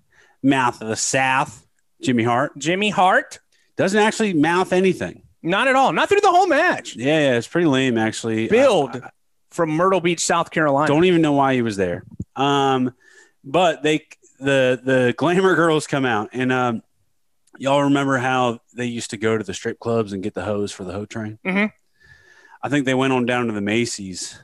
[0.44, 1.63] Mouth of the South,
[2.04, 2.58] Jimmy Hart.
[2.58, 3.40] Jimmy Hart,
[3.78, 5.24] Doesn't actually mouth anything.
[5.42, 5.92] not at all.
[5.94, 6.96] Not through the whole match.
[6.96, 8.48] Yeah, yeah it's pretty lame, actually.
[8.48, 9.10] Build I-
[9.50, 10.88] from Myrtle Beach, South Carolina.
[10.88, 12.04] don't even know why he was there.
[12.36, 12.94] Um,
[13.44, 14.08] but they
[14.40, 16.82] the the glamour girls come out and um,
[17.60, 20.72] y'all remember how they used to go to the strip clubs and get the hose
[20.72, 21.38] for the hoe train?
[21.46, 21.68] Mm-hmm.
[22.64, 24.40] I think they went on down to the Macy's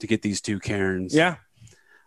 [0.00, 1.14] to get these two Karens.
[1.14, 1.36] yeah,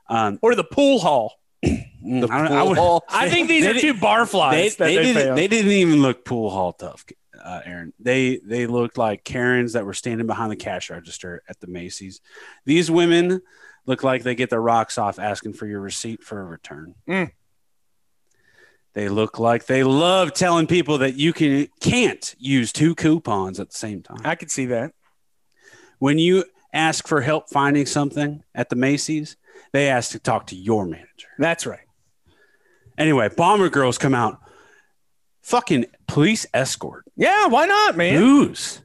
[0.10, 1.34] Um, or the pool hall.
[1.66, 2.78] I, don't- I would-
[3.10, 4.52] I think these are two barflies.
[4.52, 7.06] they, they, they didn't, they didn't even look pool hall tough,
[7.44, 7.94] uh, Aaron.
[8.00, 12.22] They they looked like Karens that were standing behind the cash register at the Macy's.
[12.66, 13.42] These women
[13.88, 16.96] look like they get their rocks off asking for your receipt for a return.
[17.08, 17.32] Mm.
[18.94, 23.70] They look like they love telling people that you can can't use two coupons at
[23.72, 24.20] the same time.
[24.24, 24.94] I could see that.
[26.00, 29.36] When you ask for help finding something at the Macy's,
[29.74, 31.28] they asked to talk to your manager.
[31.38, 31.80] That's right.
[32.98, 34.40] Anyway, Bomber Girls come out.
[35.42, 37.06] Fucking police escort.
[37.16, 38.20] Yeah, why not, man?
[38.20, 38.82] Booze.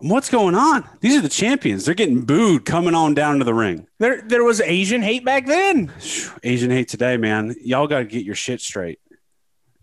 [0.00, 0.88] What's going on?
[1.00, 1.84] These are the champions.
[1.84, 3.88] They're getting booed coming on down to the ring.
[3.98, 5.92] There, there was Asian hate back then.
[6.44, 7.56] Asian hate today, man.
[7.64, 9.00] Y'all got to get your shit straight.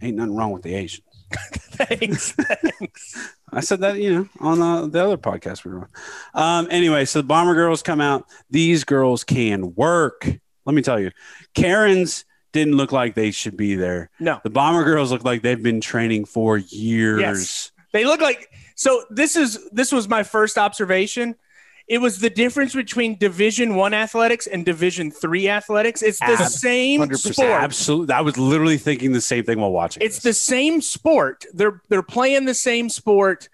[0.02, 1.04] Ain't nothing wrong with the Asians.
[1.76, 3.36] Thanks, thanks.
[3.56, 5.90] I said that, you know, on uh, the other podcast we were
[6.36, 6.60] on.
[6.66, 8.26] Um, anyway, so the Bomber Girls come out.
[8.50, 10.28] These girls can work.
[10.66, 11.12] Let me tell you,
[11.54, 14.10] Karens didn't look like they should be there.
[14.20, 17.22] No, The Bomber Girls look like they've been training for years.
[17.22, 17.72] Yes.
[17.94, 18.50] they look like.
[18.76, 21.36] So this is this was my first observation.
[21.88, 26.02] It was the difference between Division One athletics and Division Three athletics.
[26.02, 27.34] It's the Ab- same 100%.
[27.34, 27.50] sport.
[27.50, 28.14] Absolutely.
[28.16, 30.02] I was literally thinking the same thing while watching.
[30.02, 31.46] It's the same sport.
[31.54, 33.50] They're they're playing the same sport.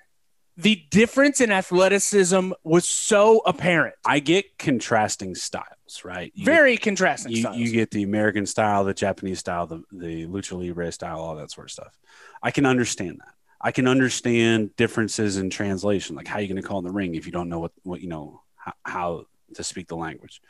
[0.57, 3.95] The difference in athleticism was so apparent.
[4.05, 6.31] I get contrasting styles, right?
[6.35, 7.57] You Very contrasting you, styles.
[7.57, 11.51] you get the American style, the Japanese style, the, the lucha libre style, all that
[11.51, 11.97] sort of stuff.
[12.43, 13.33] I can understand that.
[13.63, 16.91] I can understand differences in translation, like how are you're going to call in the
[16.91, 20.41] ring if you don't know what, what you know how, how to speak the language.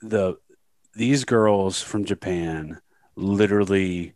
[0.00, 0.36] The
[0.94, 2.80] these girls from Japan
[3.16, 4.14] literally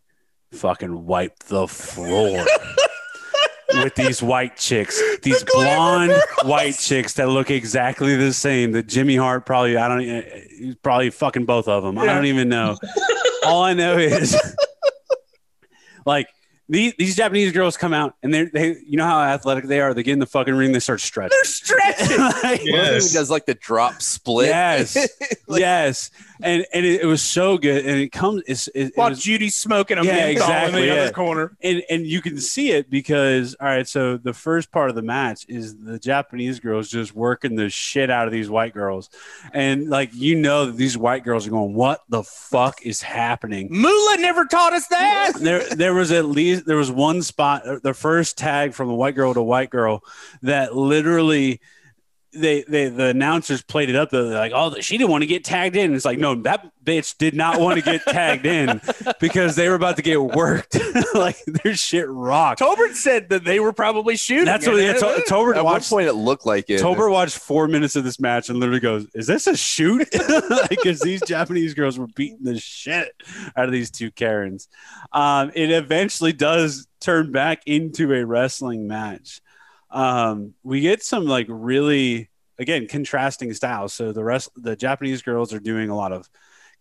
[0.51, 2.45] fucking wiped the floor
[3.73, 6.13] with these white chicks, these blonde
[6.43, 8.71] white chicks that look exactly the same.
[8.71, 11.97] That Jimmy Hart probably, I don't, he's probably fucking both of them.
[11.97, 12.77] I don't even know.
[13.45, 14.35] All I know is
[16.05, 16.27] like
[16.69, 19.93] these, these Japanese girls come out and they're, they, you know how athletic they are.
[19.93, 21.37] They get in the fucking ring, they start stretching.
[21.37, 22.17] They're stretching.
[22.17, 23.13] Like, One of them Yes.
[23.13, 24.47] does like the drop split.
[24.49, 24.97] Yes.
[25.49, 28.43] Like- yes, and and it, it was so good, and it comes.
[28.47, 31.01] It's, it, it While was, Judy's smoking a Yeah, menthol exactly, in the yeah.
[31.03, 31.55] other corner.
[31.61, 35.01] and and you can see it because all right so the first part of the
[35.01, 39.09] match is the japanese girls just working the shit out of these white girls
[39.53, 43.69] and like you know that these white girls are going what the fuck is happening
[43.71, 45.31] Moolah never taught us that.
[45.39, 49.15] there there was at least there was one spot the first tag from a white
[49.15, 50.03] girl to white girl
[50.41, 51.59] that literally
[52.33, 54.09] they, they the announcers played it up.
[54.09, 57.17] They're like, "Oh, she didn't want to get tagged in." It's like, no, that bitch
[57.17, 58.81] did not want to get tagged in
[59.19, 60.77] because they were about to get worked.
[61.13, 62.59] like their shit rocked.
[62.59, 64.45] Tobert said that they were probably shooting.
[64.45, 66.79] That's what yeah, to- Tobert At one point, it looked like it.
[66.79, 70.07] Tobert watched four minutes of this match and literally goes, "Is this a shoot?"
[70.69, 73.09] Because these Japanese girls were beating the shit
[73.55, 74.67] out of these two Karens.
[75.11, 79.41] Um, it eventually does turn back into a wrestling match.
[79.89, 83.93] Um, we get some like really again contrasting styles.
[83.93, 86.29] So the rest, the Japanese girls are doing a lot of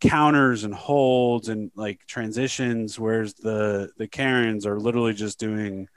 [0.00, 5.88] counters and holds and like transitions, whereas the the Karens are literally just doing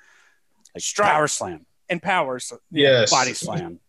[0.75, 1.11] like Strike.
[1.11, 2.53] power slam and powers.
[2.71, 3.11] Yes.
[3.11, 3.79] body slam,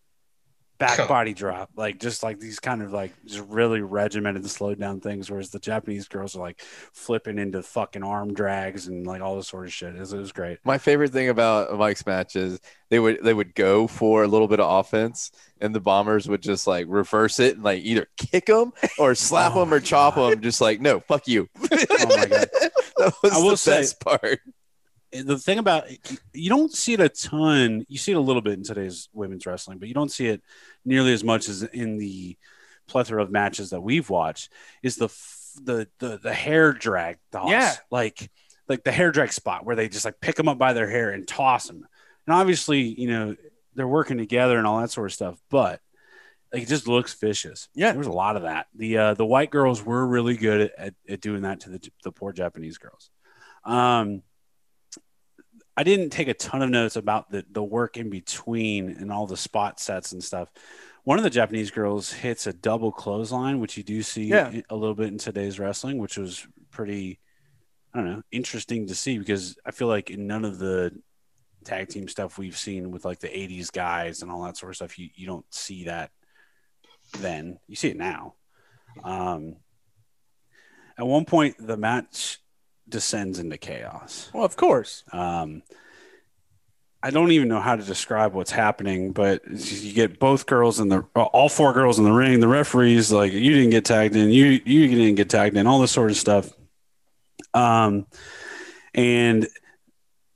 [0.81, 4.81] back Come- body drop, like just like these kind of like just really regimented, slowed
[4.81, 5.31] down things.
[5.31, 6.61] Whereas the Japanese girls are like
[6.93, 9.95] flipping into fucking arm drags and like all this sort of shit.
[9.95, 10.59] It was, it was great.
[10.65, 14.59] My favorite thing about Mike's matches, they would they would go for a little bit
[14.59, 18.73] of offense, and the bombers would just like reverse it and like either kick them
[18.99, 20.33] or slap Oh them or my chop God.
[20.33, 20.41] them.
[20.41, 21.49] Just like no, fuck you.
[21.63, 21.69] Oh
[22.17, 22.49] my god!
[22.97, 24.41] that was I will the say- best part.
[25.13, 25.85] The thing about
[26.33, 27.85] you don't see it a ton.
[27.89, 30.43] You see it a little bit in today's women's wrestling, but you don't see it
[30.85, 32.37] nearly as much as in the
[32.87, 34.51] plethora of matches that we've watched.
[34.83, 35.09] Is the
[35.63, 37.51] the the the hair drag toss?
[37.51, 37.75] Yeah.
[37.91, 38.31] like
[38.69, 41.11] like the hair drag spot where they just like pick them up by their hair
[41.11, 41.87] and toss them.
[42.27, 43.37] And obviously, you know,
[43.75, 45.81] they're working together and all that sort of stuff, but
[46.53, 47.69] like, it just looks vicious.
[47.75, 47.91] Yeah.
[47.91, 48.67] there was a lot of that.
[48.75, 51.91] The uh, the white girls were really good at, at, at doing that to the
[52.05, 53.11] the poor Japanese girls.
[53.65, 54.23] Um,
[55.77, 59.27] I didn't take a ton of notes about the the work in between and all
[59.27, 60.51] the spot sets and stuff.
[61.05, 64.53] One of the Japanese girls hits a double clothesline, which you do see Yeah.
[64.69, 67.19] a little bit in today's wrestling, which was pretty,
[67.95, 70.93] I don't know, interesting to see because I feel like in none of the
[71.65, 74.77] tag team stuff we've seen with like the 80s guys and all that sort of
[74.77, 76.11] stuff, you, you don't see that
[77.19, 77.59] then.
[77.67, 78.35] You see it now.
[79.03, 79.57] Um,
[80.99, 82.39] at one point, the match
[82.91, 84.31] descends into chaos.
[84.35, 85.05] Well, of course.
[85.13, 85.63] Um,
[87.03, 90.89] I don't even know how to describe what's happening, but you get both girls in
[90.89, 92.41] the all four girls in the ring.
[92.41, 95.81] The referees like you didn't get tagged in, you you didn't get tagged in, all
[95.81, 96.53] this sort of stuff.
[97.55, 98.07] Um,
[98.95, 99.49] and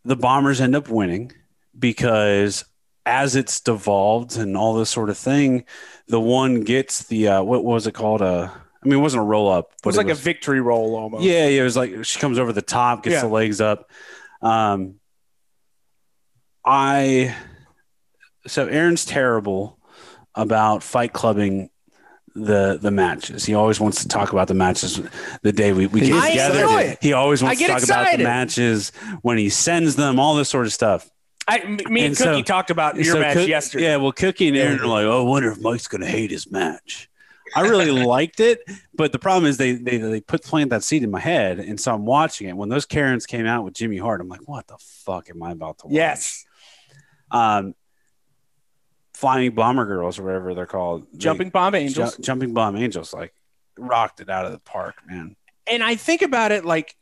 [0.04, 1.32] the bombers end up winning
[1.78, 2.64] because
[3.04, 5.64] as it's devolved and all this sort of thing,
[6.08, 8.22] the one gets the uh, what was it called?
[8.22, 8.48] Uh,
[8.84, 11.24] I mean, it wasn't a roll up, But It was like a victory roll almost.
[11.24, 11.60] yeah, yeah.
[11.62, 13.20] It was like she comes over the top, gets Yeah.
[13.22, 13.88] the legs up.
[14.42, 14.96] Um,
[16.64, 17.34] I
[18.46, 19.78] so Aaron's terrible
[20.34, 21.70] about fight clubbing
[22.34, 23.44] the the matches.
[23.44, 25.00] He always wants to talk about the matches
[25.42, 26.96] the day we, we get I together.
[27.00, 28.92] He always wants to talk about the matches
[29.22, 31.08] when he sends them, all this sort of stuff.
[31.46, 33.84] I, me and, And so- Cookie talked about your So match Cook- yesterday.
[33.84, 36.30] Yeah, well, Cookie and Aaron are like, oh, I wonder if Mike's going to hate
[36.30, 37.08] his match.
[37.54, 38.60] I really liked it,
[38.94, 41.80] but the problem is they, they they put plant that seed in my head, and
[41.80, 42.56] so I'm watching it.
[42.56, 45.52] When those Karens came out with Jimmy Hart, I'm like, what the fuck am I
[45.52, 45.94] about to watch?
[45.94, 46.44] Yes.
[47.30, 47.74] Um,
[49.12, 52.16] Flying Bomber Girls or whatever they're called, They- Jumping Bomb Angels.
[52.16, 53.32] Ju- Jumping Bomb Angels, like
[53.78, 55.36] rocked it out of the park, man.
[55.66, 56.96] and I think about it like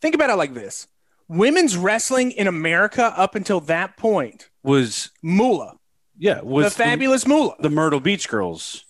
[0.00, 0.88] think about it like this.
[1.28, 5.78] Women's wrestling in America up until that point, Was Moolah,
[6.18, 7.56] yeah, was the fabulous Moolah.
[7.60, 8.83] the Myrtle Beach Girls.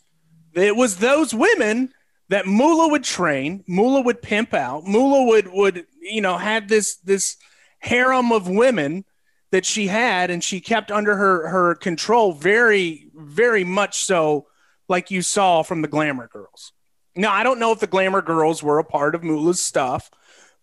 [0.54, 1.92] It was those women
[2.28, 6.96] that Moolah would train, Moolah would pimp out, Moolah would would you know have this
[6.96, 7.36] this
[7.78, 9.04] harem of women
[9.50, 14.46] that she had and she kept under her her control very very much so
[14.88, 16.72] like you saw from the glamour girls.
[17.14, 20.10] Now I don't know if the glamour girls were a part of Moolah's stuff,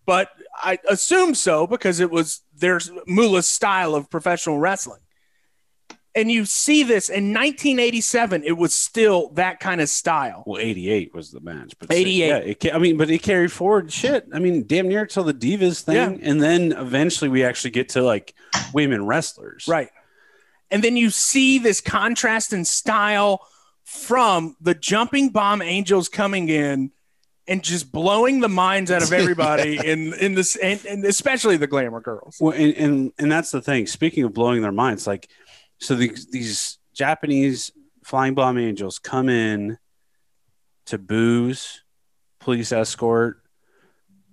[0.04, 5.00] but I assume so because it was their Moolah's style of professional wrestling.
[6.14, 10.44] And you see this in 1987, it was still that kind of style.
[10.46, 12.28] Well, 88 was the match, but 88.
[12.28, 14.26] Yeah, it, ca- I mean, but it carried forward shit.
[14.32, 16.10] I mean, damn near till the Divas thing, Yeah.
[16.30, 18.34] and then eventually we actually get to like
[18.74, 19.66] women wrestlers.
[19.66, 19.88] Right.
[20.70, 23.46] And then you see this contrast in style
[23.84, 26.90] from the jumping bomb angels coming in
[27.48, 31.66] and just blowing the minds out of everybody in in this and, and especially the
[31.66, 32.36] glamour girls.
[32.40, 33.86] Well, and, and and that's the thing.
[33.86, 35.28] Speaking of blowing their minds, like
[35.82, 37.72] so these these Japanese
[38.04, 39.78] flying bomb angels come in
[40.86, 41.82] to booze,
[42.38, 43.42] police escort.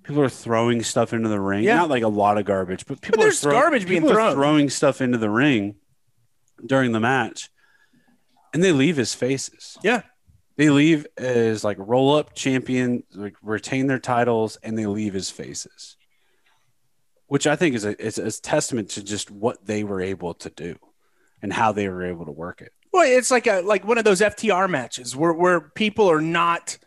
[0.04, 1.64] People are throwing stuff into the ring.
[1.64, 1.78] Yeah.
[1.78, 4.34] Not like a lot of garbage, but people there's are throw- garbage being thrown.
[4.34, 5.76] throwing stuff into the ring
[6.66, 7.50] during the match,
[8.54, 9.78] and they leave as faces.
[9.84, 10.04] Yeah.
[10.56, 15.30] They leave as like roll up champion, like retain their titles, and they leave as
[15.30, 15.96] faces
[17.28, 20.50] which I think is a, is a testament to just what they were able to
[20.50, 20.78] do
[21.41, 22.73] and how they were able to work it.
[22.91, 26.78] Well, it's like a like one of those FTR matches where where people are not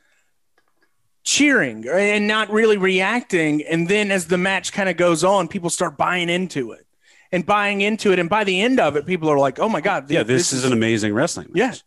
[1.24, 5.70] cheering and not really reacting, and then as the match kind of goes on, people
[5.70, 6.86] start buying into it
[7.30, 9.80] and buying into it, and by the end of it, people are like, "Oh my
[9.80, 11.82] god, Yeah, this, is, an amazing wrestling match.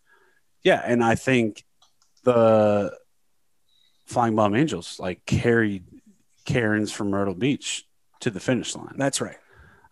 [0.64, 1.64] Yeah, and I think
[2.24, 2.98] the
[4.06, 5.84] Flying Bomb Angels like carried
[6.46, 7.86] Karens from Myrtle Beach
[8.22, 8.96] to the finish line.
[8.98, 9.38] that's right."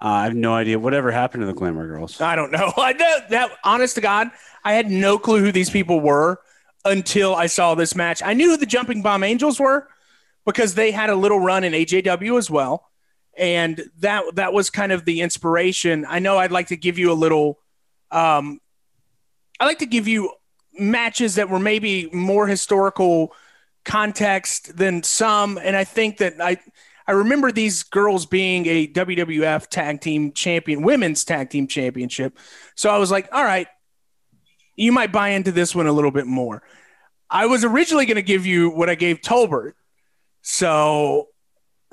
[0.03, 2.19] Uh, I have no idea whatever happened to the Glamour Girls.
[2.19, 2.73] I don't know.
[2.77, 4.29] I know that honest to God,
[4.63, 6.41] I had no clue who these people were
[6.83, 8.21] until I saw this match.
[8.21, 9.87] I knew who the Jumping Bomb Angels were
[10.45, 12.89] because they had a little run in AJW as well.
[13.37, 16.05] And that that was kind of the inspiration.
[16.07, 17.59] I know I'd like to give you a little
[18.11, 18.59] um
[19.59, 20.33] I like to give you
[20.77, 23.33] matches that were maybe more historical
[23.85, 26.57] context than some and I think that I
[27.07, 32.37] I remember these girls being a WWF tag team champion, women's tag team championship.
[32.75, 33.67] So I was like, all right,
[34.75, 36.63] you might buy into this one a little bit more.
[37.29, 39.73] I was originally going to give you what I gave Tolbert.
[40.41, 41.29] So,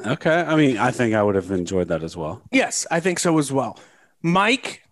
[0.05, 2.43] Okay, I mean, I think I would have enjoyed that as well.
[2.53, 3.79] yes, I think so as well.
[4.23, 4.83] Mike,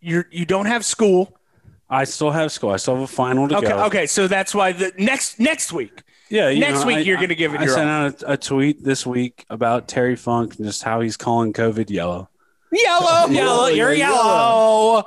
[0.00, 1.36] you're, you don't have school.
[1.88, 2.70] I still have school.
[2.70, 3.84] I still have a final to Okay, go.
[3.84, 4.06] okay.
[4.06, 6.02] So that's why the next next week.
[6.30, 8.32] Yeah, you Next know, week I- you're gonna give it I your sent out a,
[8.32, 12.28] a tweet this week about Terry Funk and just how he's calling COVID yellow.
[12.72, 15.04] Yellow, yellow, you're yellow.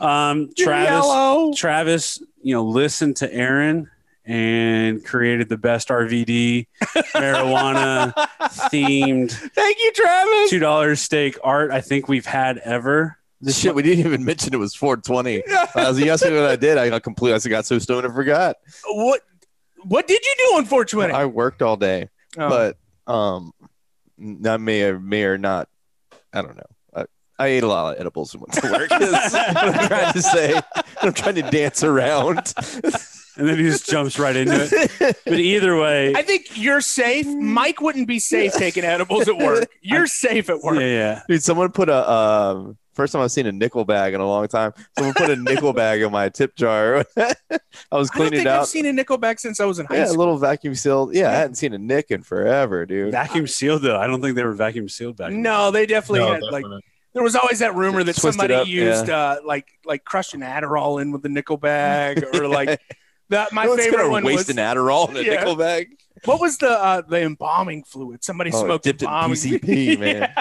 [0.00, 1.52] Um, You're Travis, yellow.
[1.52, 3.90] Travis, you know, listened to Aaron
[4.24, 6.66] and created the best RVD
[7.14, 8.12] marijuana
[8.70, 10.50] themed Thank you, Travis.
[10.50, 13.18] two dollars steak art I think we've had ever.
[13.42, 15.42] The shit we didn't even mention it was 420.
[15.74, 16.76] I was yesterday when I did.
[16.76, 17.40] I got completely.
[17.42, 18.56] I got so stoned I forgot.
[18.86, 19.22] What
[19.84, 21.12] what did you do on 420?
[21.12, 22.48] I worked all day, Oh.
[22.48, 23.52] but um,
[24.46, 25.68] I may or may or not.
[26.32, 26.62] I don't know.
[26.94, 27.04] I,
[27.38, 28.92] I ate a lot of edibles and went to work.
[29.00, 30.60] is what I'm trying to say.
[31.02, 32.52] I'm trying to dance around.
[33.36, 35.16] And then he just jumps right into it.
[35.24, 37.26] But either way, I think you're safe.
[37.26, 39.68] Mike wouldn't be safe taking edibles at work.
[39.80, 40.80] You're safe at yeah, work.
[40.80, 41.22] yeah.
[41.28, 42.76] Dude, someone put a um.
[43.00, 44.74] First time I've seen a nickel bag in a long time.
[44.98, 47.02] Someone put a nickel bag in my tip jar.
[47.16, 47.32] I
[47.92, 48.60] was I don't think it out.
[48.60, 50.06] I've seen a nickel bag since I was in high school.
[50.06, 51.14] yeah, a little vacuum sealed.
[51.14, 53.12] Yeah, I hadn't seen a nick in forever, dude.
[53.12, 53.98] Vacuum sealed though.
[53.98, 55.30] I don't think they were vacuum sealed back.
[55.30, 55.40] then.
[55.40, 56.64] No, they definitely No, had like.
[57.14, 59.16] There was always that rumor that Twist it somebody up, used yeah.
[59.16, 62.80] uh, like like crushing Adderall in with the nickel bag, or like
[63.30, 63.50] that.
[63.50, 65.36] My no favorite one waste was an Adderall in a Yeah.
[65.36, 65.88] nickel bag.
[66.26, 68.22] what was the uh, the embalming fluid?
[68.22, 69.36] Somebody Oh, smoked dipped in embalming.
[69.38, 70.34] PCP, man.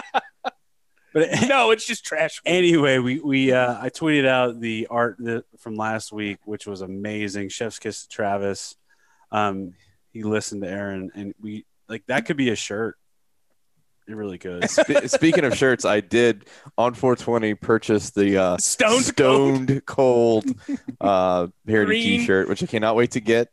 [1.14, 2.41] But no, it's just trash.
[2.45, 6.82] anyway, we we uh, I tweeted out the art that, from last week, which was
[6.82, 7.49] amazing.
[7.49, 8.76] Chef's kiss to Travis.
[9.32, 9.74] Um,
[10.12, 12.95] he listened to Aaron, and we like that could be a shirt.
[14.07, 14.68] It really could.
[14.68, 16.47] Spe- Speaking of shirts, I did
[16.80, 20.45] on 420 purchase the uh, Stoned stoned cold
[20.99, 22.20] uh, Heritage Green.
[22.22, 23.49] T-shirt, which I cannot wait to get.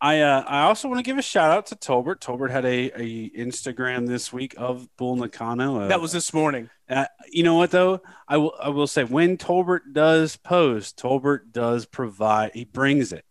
[0.00, 2.20] I uh, I also want to give a shout out to Tolbert.
[2.20, 5.80] Tolbert had a, a Instagram this week of Bull Nakano.
[5.80, 6.68] Uh, That was this morning.
[6.88, 8.02] Uh, you know what though?
[8.28, 12.52] I will I will say when Tolbert does post, Tolbert does provide.
[12.54, 13.24] He brings it.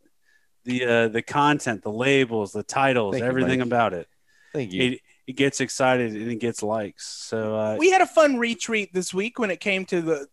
[0.63, 3.67] The uh, the content, the labels, the titles, Thank everything Mike.
[3.67, 4.07] about it.
[4.51, 4.81] Thank you.
[4.83, 7.07] It it gets excited and it gets likes.
[7.07, 10.27] So uh, we had a fun retreat this week when it came to the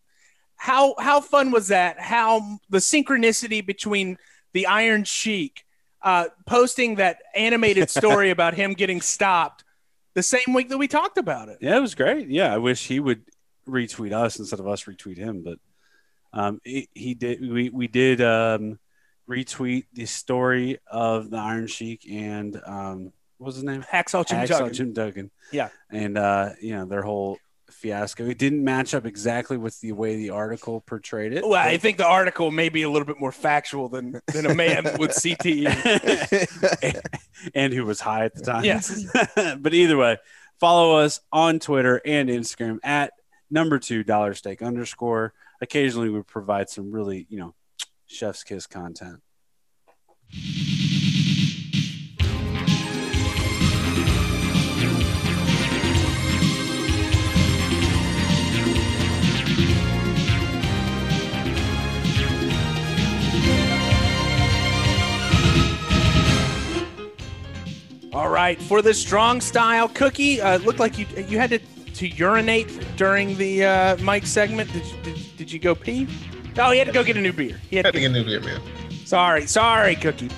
[0.55, 1.99] how how fun was that?
[1.99, 4.17] How the synchronicity between
[4.53, 5.65] the Iron Sheik
[6.03, 9.63] uh, posting that animated story about him getting stopped
[10.13, 11.57] the same week that we talked about it.
[11.61, 12.27] yeah, it was great.
[12.27, 13.23] Yeah, I wish he would
[13.67, 15.57] retweet us instead of us retweet him, but
[16.33, 17.41] um, he, he did.
[17.41, 18.79] We we did um,
[19.29, 23.83] retweet the story of the Iron Sheik and um, what was his name?
[23.83, 24.73] Hacksaw Jim Hacksaw Duggan.
[24.73, 25.31] Jim Duggan.
[25.51, 25.69] Yeah.
[25.91, 27.37] And uh, you know, their whole
[27.73, 28.25] fiasco.
[28.25, 31.43] It didn't match up exactly with the way the article portrayed it.
[31.43, 34.53] Well, I think the article may be a little bit more factual than than a
[34.53, 35.67] man with CTE.
[37.55, 38.63] and who was high at the time.
[38.63, 39.05] Yes.
[39.59, 40.17] but either way,
[40.59, 43.11] follow us on Twitter and Instagram at
[43.49, 45.33] number two dollar steak underscore.
[45.61, 47.53] Occasionally we provide some really, you know,
[48.07, 49.21] chef's kiss content.
[68.13, 71.59] All right, for the strong style cookie, uh, it looked like you you had to,
[71.59, 74.71] to urinate during the uh, Mike segment.
[74.71, 76.07] Did you, did, did you go pee?
[76.59, 77.59] Oh, he had to go get a new beer.
[77.69, 78.61] He had Had to to get a new beer, man.
[79.03, 80.29] Sorry, sorry, Cookie.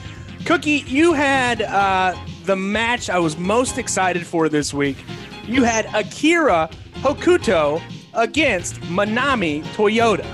[0.45, 2.15] Cookie, you had uh,
[2.45, 4.97] the match I was most excited for this week.
[5.45, 7.81] You had Akira Hokuto
[8.13, 10.25] against Manami Toyota.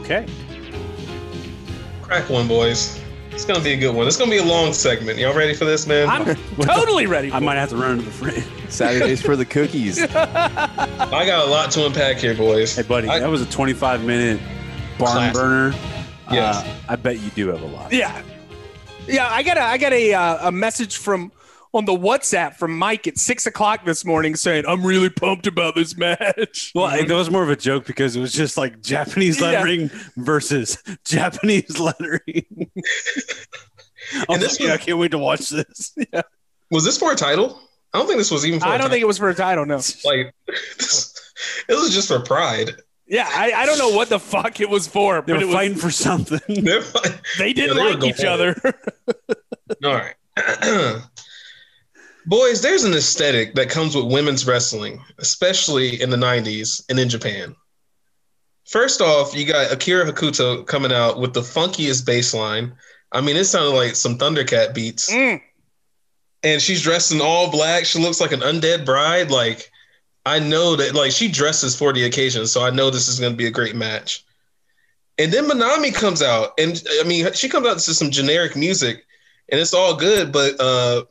[0.00, 0.26] Okay.
[2.02, 3.02] Crack one, boys.
[3.38, 4.08] It's gonna be a good one.
[4.08, 5.16] It's gonna be a long segment.
[5.16, 6.08] Y'all ready for this, man?
[6.08, 7.30] I'm totally ready.
[7.30, 8.42] For I might have to run to the fridge.
[8.68, 10.02] Saturdays for the cookies.
[10.02, 10.08] I
[11.24, 12.74] got a lot to unpack here, boys.
[12.74, 14.40] Hey buddy, I- that was a twenty five minute
[14.98, 15.34] barn Classic.
[15.34, 15.72] burner.
[16.32, 16.56] Yes.
[16.56, 17.92] Uh, I bet you do have a lot.
[17.92, 18.20] Yeah,
[19.06, 19.28] yeah.
[19.30, 21.30] I got a I got a uh, a message from
[21.74, 25.74] on the WhatsApp from Mike at six o'clock this morning saying I'm really pumped about
[25.74, 26.72] this match.
[26.74, 29.48] Well, that was more of a joke because it was just like Japanese Yeah.
[29.48, 32.44] lettering versus Japanese lettering.
[34.12, 35.94] I, And this like, yeah, I can't wait to watch this.
[36.70, 37.60] Was this for a title?
[37.92, 39.34] I don't think this was even for I a don't think it was for a
[39.34, 39.64] title.
[39.64, 39.76] No.
[40.04, 42.72] like it was just for pride.
[43.06, 45.46] Yeah, I, I don't know what the fuck it was for, They but were it
[45.46, 46.40] was, fighting for something.
[46.62, 46.82] They're
[47.38, 48.54] they didn't Yeah, they like each other.
[49.82, 50.14] All right.
[52.28, 57.08] Boys, there's an aesthetic that comes with women's wrestling, especially in the 90s and in
[57.08, 57.56] Japan.
[58.66, 62.74] First off, you got Akira Hokuto coming out with the funkiest bass line.
[63.12, 65.10] I mean, it sounded like some Thundercat beats.
[65.10, 65.40] Mm.
[66.42, 67.86] And she's dressed in all black.
[67.86, 69.30] She looks like an undead bride.
[69.30, 69.70] Like,
[70.26, 72.46] I know that, like, she dresses for the occasion.
[72.46, 74.22] So I know this is going to be a great match.
[75.16, 76.50] And then Manami comes out.
[76.58, 79.06] And I mean, she comes out to some generic music
[79.48, 80.30] and it's all good.
[80.30, 81.04] But, uh,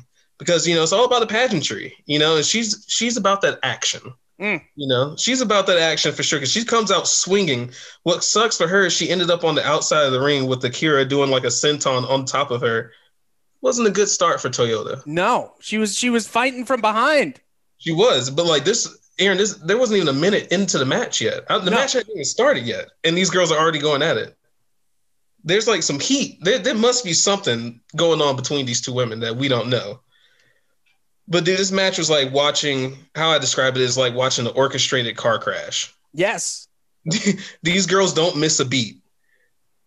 [0.38, 3.58] because, you know, it's all about the pageantry, you know, and she's, she's about that
[3.62, 4.00] action.
[4.40, 4.62] Mm.
[4.76, 7.72] You know, she's about that action for sure because she comes out swinging.
[8.04, 10.64] What sucks for her is she ended up on the outside of the ring with
[10.64, 12.92] Akira doing like a senton on top of her.
[13.62, 15.04] Wasn't a good start for Toyota.
[15.04, 17.40] No, she was she was fighting from behind.
[17.78, 21.20] She was, but like this, Aaron, this there wasn't even a minute into the match
[21.20, 21.48] yet.
[21.48, 21.72] The No.
[21.72, 24.36] match hadn't even started yet, and these girls are already going at it.
[25.42, 26.38] There's like some heat.
[26.44, 30.00] There, there must be something going on between these two women that we don't know.
[31.28, 32.96] But dude, this match was like watching.
[33.14, 35.94] How I describe it is like watching an orchestrated car crash.
[36.14, 36.68] Yes.
[37.62, 39.02] these girls don't miss a beat.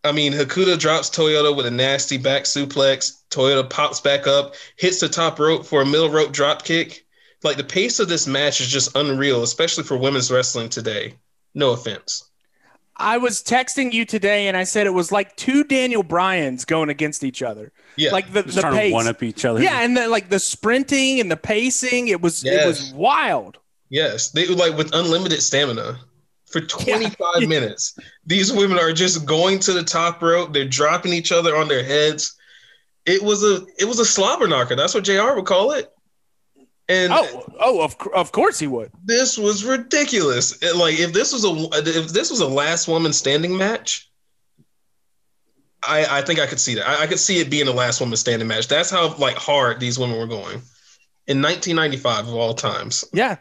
[0.04, 3.22] I mean, Hokuto drops Toyota with a nasty back suplex.
[3.30, 7.06] Toyota pops back up, hits the top rope for a middle rope drop kick.
[7.44, 11.16] Like the pace of this match is just unreal, especially for women's wrestling today.
[11.54, 12.31] No offense.
[12.98, 16.90] I was texting you today, and I said it was like two Daniel Bryans going
[16.90, 17.72] against each other.
[17.96, 18.12] Yeah.
[18.12, 18.94] Like the Just the pace.
[18.94, 19.62] one up each other.
[19.62, 23.58] yeah, and the, like the sprinting and the pacing, it was it was wild.
[23.90, 26.00] Yes, they like with unlimited stamina
[26.46, 27.48] for 25 Yeah.
[27.48, 27.98] minutes.
[28.26, 30.54] These women are just going to the top rope.
[30.54, 32.36] They're dropping each other on their heads.
[33.06, 34.76] It was a it was a slobber knocker.
[34.76, 35.34] That's what Jr.
[35.36, 35.91] would call it.
[36.90, 38.92] And Oh, oh, of of course he would.
[39.06, 40.62] this was ridiculous.
[40.62, 41.52] It- like if this was a
[41.88, 44.10] if this was a last woman standing match,
[45.84, 46.88] I I think I could see that.
[46.88, 48.68] I, I could see it being a last woman standing match.
[48.68, 50.62] That's how like hard these women were going
[51.28, 53.06] in 1995 of all times.
[53.14, 53.38] Yeah,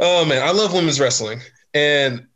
[0.00, 1.40] Oh man, I love women's wrestling,
[1.74, 2.26] and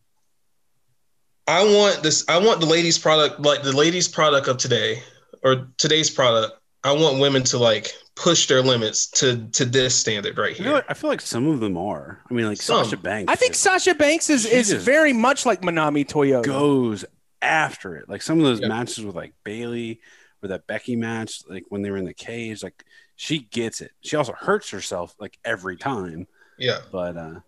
[1.46, 2.24] I want this.
[2.28, 5.02] I want the ladies' product, like the ladies' product of today,
[5.42, 6.54] or today's product.
[6.84, 10.64] I want women to like push their limits to to this standard right I feel,
[10.64, 10.74] here.
[10.74, 12.20] like, I feel like some of them are.
[12.30, 12.84] I mean, like Some.
[12.84, 13.30] Sasha Banks.
[13.32, 16.44] I think just Sasha Banks is is very much like Manami Toyota.
[16.44, 17.04] goes
[17.40, 18.08] after it.
[18.08, 18.68] Like some of those Yeah.
[18.68, 20.00] matches with like Bayley
[20.42, 22.84] or that Becky match, like when they were in the cage, like
[23.16, 23.92] she gets it.
[24.00, 26.26] She also hurts herself like every time.
[26.58, 27.40] Yeah, But uh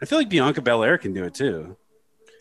[0.00, 1.76] I feel like Bianca Belair can do it too.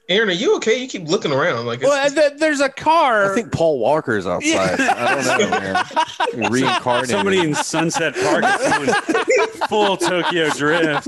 [0.07, 0.79] Aaron, are you okay?
[0.79, 3.31] You keep looking around like it's, Well, th- there's a car.
[3.31, 4.79] I think Paul Walker's outside.
[4.79, 5.83] I don't know, man.
[6.51, 7.09] Reincarnated.
[7.09, 11.07] Somebody in Sunset Park is going full Tokyo Drift.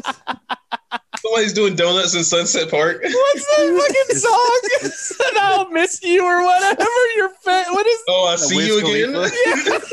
[1.19, 3.01] somebody's doing donuts in Sunset Park.
[3.03, 5.27] What's that fucking song?
[5.29, 6.85] and I'll miss you or whatever.
[7.15, 9.13] Your fa- what is Oh, I The see you again.
[9.13, 9.85] Khalifa.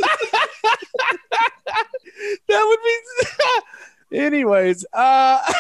[2.49, 2.65] that?
[2.67, 2.79] Would
[4.11, 4.19] be.
[4.19, 5.53] Anyways, uh,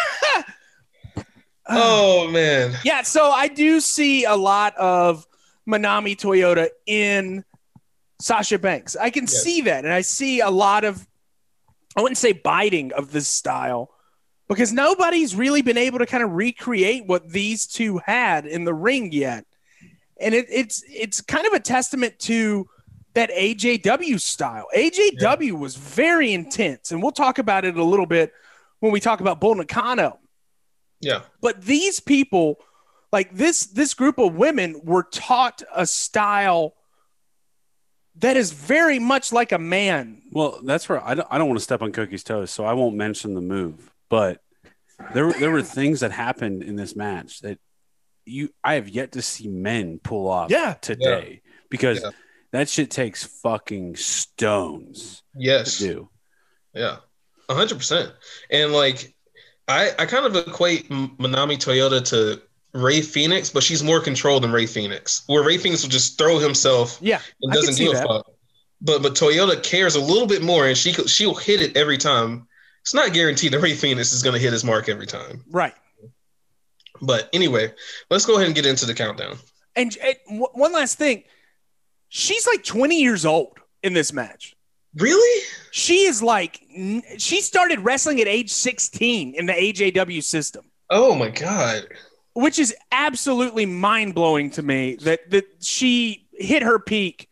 [1.68, 3.02] Oh man, yeah.
[3.02, 5.26] So I do see a lot of
[5.68, 7.44] Manami Toyota in
[8.20, 8.96] Sasha Banks.
[8.96, 9.42] I can Yes.
[9.42, 11.06] see that, and I see a lot of.
[11.96, 13.90] I wouldn't say biting of this style.
[14.46, 18.74] Because nobody's really been able to kind of recreate what these two had in the
[18.74, 19.46] ring yet.
[20.20, 22.68] and it, it's it's kind of a testament to
[23.14, 24.66] that AJW style.
[24.76, 28.32] AJW was very intense, and we'll talk about it a little bit
[28.80, 30.18] when we talk about Bull Nakano.
[31.01, 32.59] Yeah, But these people,
[33.12, 36.74] like this this group of women, were taught a style
[38.16, 40.22] that is very much like a man.
[40.30, 42.72] Well, that's where I don't, I don't want to step on Cookie's toes, so I
[42.74, 43.90] won't mention the move.
[44.09, 44.40] But
[45.12, 47.59] there were there were things that happened in this match that
[48.24, 50.74] you I have yet to see men pull off Yeah.
[50.80, 52.11] today because Yeah.
[52.53, 56.11] that shit takes fucking stones yes, to do.
[56.72, 56.99] Yeah,
[57.51, 58.12] hundred percent.
[58.51, 59.13] And like,
[59.68, 62.40] I I kind of equate Manami Toyota to
[62.72, 65.22] Rey Fenix, but she's more controlled than Rey Fenix.
[65.26, 68.26] Where Rey Fenix will just throw himself Yeah, and doesn't give a fuck.
[68.80, 72.46] But but Toyota cares a little bit more, and she she'll hit it every time.
[72.82, 75.42] It's not guaranteed that Rey Fenix is going to hit his mark every time.
[75.50, 75.74] right.
[77.00, 77.72] But anyway,
[78.10, 79.36] let's go ahead and get into the countdown.
[79.74, 81.24] And, and one last thing,
[82.08, 84.53] she's like 20 years old in this match.
[84.97, 85.42] Really?
[85.70, 86.61] She is like,
[87.18, 91.88] she started wrestling at age 16 in the AJW system, Oh my god!
[92.34, 97.28] which is absolutely mind blowing to me that, that she hit her peak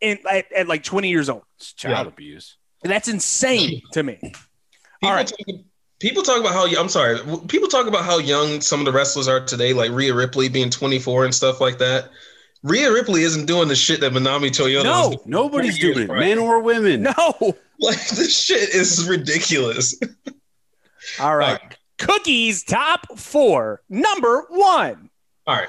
[0.00, 1.42] in at, at like 20 years old.
[1.58, 2.12] It's child Yeah.
[2.12, 2.56] abuse.
[2.82, 4.16] That's insane to me.
[4.22, 4.38] People,
[5.04, 5.26] All right.
[5.26, 5.38] talk,
[6.00, 7.18] people talk about how I'm sorry.
[7.48, 10.68] People talk about how young some of the wrestlers are today, like Rhea Ripley being
[10.68, 12.10] 24 and stuff like that.
[12.64, 15.20] Rhea Ripley isn't doing the shit that Manami Toyota No, was doing.
[15.26, 16.18] Nobody's doing it, prior.
[16.18, 17.02] men or women.
[17.02, 17.56] No.
[17.78, 19.98] Like this shit is ridiculous.
[21.20, 21.60] All right.
[21.98, 23.82] Cookies top four.
[23.88, 25.10] Number one.
[25.46, 25.68] All right.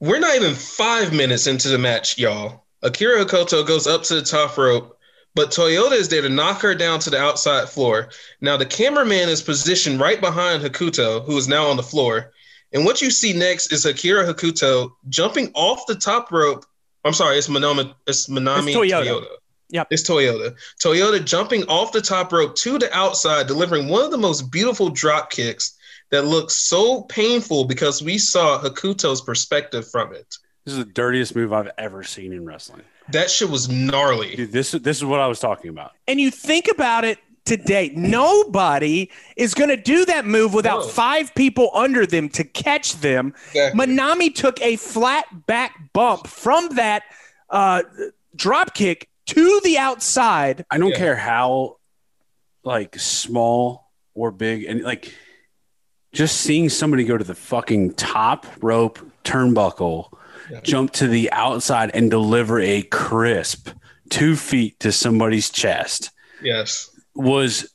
[0.00, 2.64] We're not even five minutes into the match, y'all.
[2.82, 4.98] Akira Hokuto goes up to the top rope,
[5.34, 8.10] but Toyota is there to knock her down to the outside floor.
[8.42, 12.33] Now, the cameraman is positioned right behind Hokuto, who is now on the floor.
[12.72, 16.64] And what you see next is Akira Hokuto jumping off the top rope.
[17.04, 19.04] I'm sorry, it's Manami, it's Manami It's Toyota.
[19.04, 19.26] Toyota.
[19.70, 19.86] Yep.
[19.90, 20.56] It's Toyota.
[20.82, 24.88] Toyota jumping off the top rope to the outside, delivering one of the most beautiful
[24.88, 25.76] drop kicks
[26.10, 30.36] that looks so painful because we saw Hokuto's perspective from it.
[30.64, 32.82] This is the dirtiest move I've ever seen in wrestling.
[33.10, 34.34] That shit was gnarly.
[34.36, 35.92] Dude, this this is what I was talking about.
[36.08, 40.88] And you think about it today, nobody is going to do that move without No.
[40.88, 43.34] five people under them to catch them.
[43.52, 43.80] Exactly.
[43.86, 47.02] Manami took a flat back bump from that
[47.50, 47.82] uh,
[48.34, 50.64] drop kick to the outside.
[50.70, 50.96] I don't Yeah.
[50.98, 51.76] care how
[52.64, 55.14] like small or big and like
[56.12, 60.10] just seeing somebody go to the fucking top rope turnbuckle,
[60.50, 60.60] Yeah.
[60.62, 63.68] jump to the outside and deliver a crisp
[64.10, 66.10] two feet to somebody's chest
[66.42, 66.90] Yes.
[67.14, 67.70] Was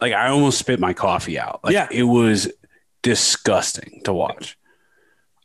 [0.00, 1.60] like I almost spit my coffee out.
[1.64, 1.88] Like Yeah.
[1.90, 2.48] it was
[3.02, 4.56] disgusting to watch.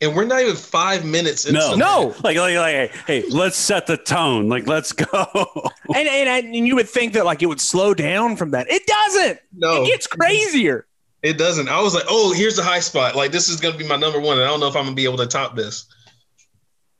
[0.02, 2.14] and we're not even five minutes into No, the No.
[2.22, 4.48] like, like, like, hey, hey, let's set the tone.
[4.48, 5.26] Like, let's go.
[5.94, 8.66] And, and and you would think that like it would slow down from that.
[8.68, 9.38] It doesn't.
[9.56, 10.86] No, It gets crazier.
[11.22, 11.68] it doesn't.
[11.68, 13.14] I was like, oh, here's the high spot.
[13.16, 14.96] Like this is gonna be my number one, and I don't know if I'm gonna
[14.96, 15.86] be able to top this.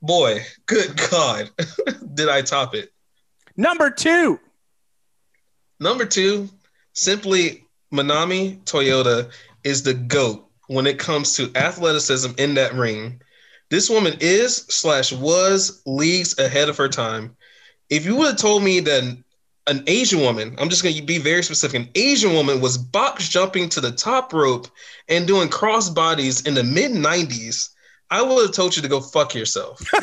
[0.03, 1.51] Boy, good God,
[2.15, 2.93] did I top it?
[3.57, 4.39] Number two.
[5.79, 6.49] Number two,
[6.95, 9.31] simply Manami Toyota
[9.63, 13.21] is the GOAT when it comes to athleticism in that ring.
[13.69, 17.37] This woman is slash was leagues ahead of her time.
[17.91, 19.25] If you would have told me that an,
[19.67, 23.29] an Asian woman, I'm just going to be very specific, an Asian woman was box
[23.29, 24.69] jumping to the top rope
[25.09, 27.71] and doing cross bodies in the mid 90s,
[28.11, 29.81] I would have told you to go fuck yourself.
[29.93, 30.03] like,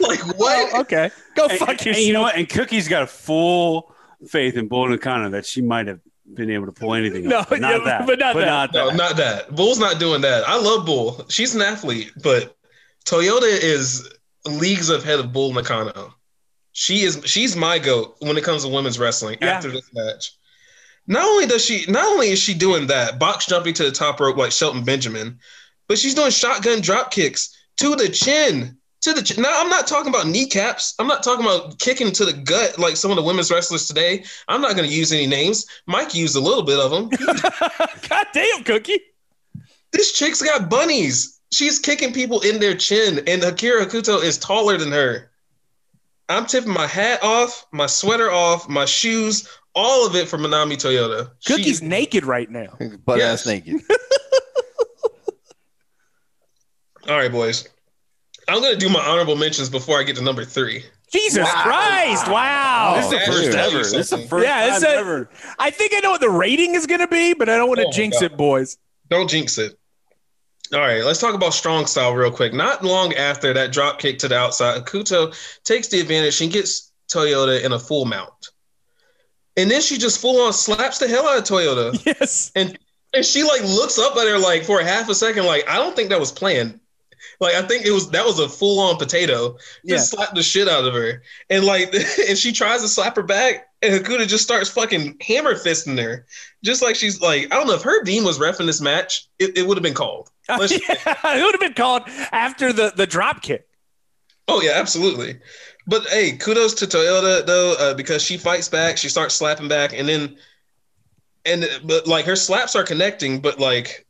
[0.00, 0.70] oh, what?
[0.74, 1.10] Oh, okay.
[1.36, 2.06] Go And- fuck and yourself.
[2.06, 2.36] you know what?
[2.36, 3.94] And Cookie's got a full
[4.28, 6.00] faith in Bull Nakano that she might have
[6.34, 7.24] been able to pull anything.
[7.28, 8.06] No, off, but not yeah, that.
[8.06, 8.72] but not that.
[8.74, 9.54] No, not that.
[9.54, 10.44] Bull's not doing that.
[10.46, 11.24] I love Bull.
[11.28, 12.56] She's an athlete, but
[13.06, 14.08] Toyota is
[14.46, 16.14] leagues ahead of Bull Nakano.
[16.72, 19.48] She is she's my goat when it comes to women's wrestling Yeah.
[19.52, 20.32] after this match.
[21.08, 24.20] Not only does she not only is she doing that, box jumping to the top
[24.20, 25.38] rope like Shelton Benjamin,
[25.88, 28.76] but she's doing shotgun drop kicks to the chin.
[29.02, 29.42] To the chin.
[29.42, 30.94] Now I'm not talking about kneecaps.
[30.98, 34.24] I'm not talking about kicking to the gut like some of the women's wrestlers today.
[34.48, 35.66] I'm not going to use any names.
[35.86, 37.08] Mike used a little bit of them.
[38.08, 39.00] God damn, Cookie.
[39.92, 41.40] This chick's got bunnies.
[41.52, 45.30] She's kicking people in their chin, and Akira Hokuto is taller than her.
[46.28, 49.48] I'm tipping my hat off, my sweater off, my shoes,
[49.78, 51.30] all of it from Manami Toyota.
[51.38, 52.76] She- Cookie's naked right now.
[53.04, 53.40] Butt Yes.
[53.42, 53.76] ass naked.
[57.08, 57.68] all right, boys.
[58.48, 60.84] I'm gonna do my honorable mentions before I get to number three.
[61.12, 62.28] Jesus Christ.
[62.28, 62.94] Wow.
[62.96, 63.78] This is the first should tell you ever.
[63.78, 64.28] This is the something.
[64.28, 65.30] first Yeah, it's time a- ever.
[65.58, 67.80] I think I know what the rating is going to be, but I don't want
[67.80, 68.76] to Oh jinx it, boys.
[69.08, 69.78] Don't jinx it.
[70.74, 72.52] All right, let's talk about strong style real quick.
[72.52, 76.92] Not long after that drop kick to the outside, Kuto takes the advantage and gets
[77.10, 78.50] Toyota in a full mount.
[79.58, 82.00] And then she just full on slaps the hell out of Toyota.
[82.06, 82.52] Yes.
[82.54, 82.78] And
[83.12, 85.76] and she like looks up at her like for a half a second, like, I
[85.76, 86.78] don't think that was planned.
[87.40, 89.56] Like I think it was that was a full on potato.
[89.84, 91.22] Just slapped the shit out of her.
[91.50, 91.92] And like
[92.28, 96.24] and she tries to slap her back, and Hokuto just starts fucking hammer fisting her.
[96.64, 99.28] Just like she's like, I don't know if her Dean was ref in this match,
[99.40, 100.30] it, it would have been called.
[100.48, 103.68] Yeah, it would have been called after the, the drop kick.
[104.48, 105.38] Oh yeah, absolutely.
[105.88, 109.94] But hey, kudos to Toyota though, uh, because she fights back, she starts slapping back,
[109.94, 110.36] and then
[111.46, 114.06] and but like her slaps are connecting, but like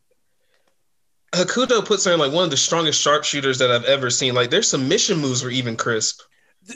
[1.33, 4.35] Hokuto puts her in like one of the strongest sharpshooters that I've ever seen.
[4.35, 6.21] Like their submission moves were even crisp.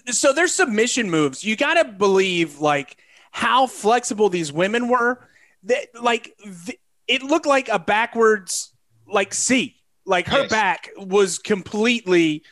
[0.06, 1.42] So there's submission moves.
[1.42, 2.98] You got to believe like
[3.32, 5.28] how flexible these women were.
[5.64, 6.36] That like
[6.66, 6.78] th-
[7.08, 8.72] it looked like a backwards
[9.06, 9.76] like C.
[10.06, 10.50] Like her Yes.
[10.50, 12.42] back was completely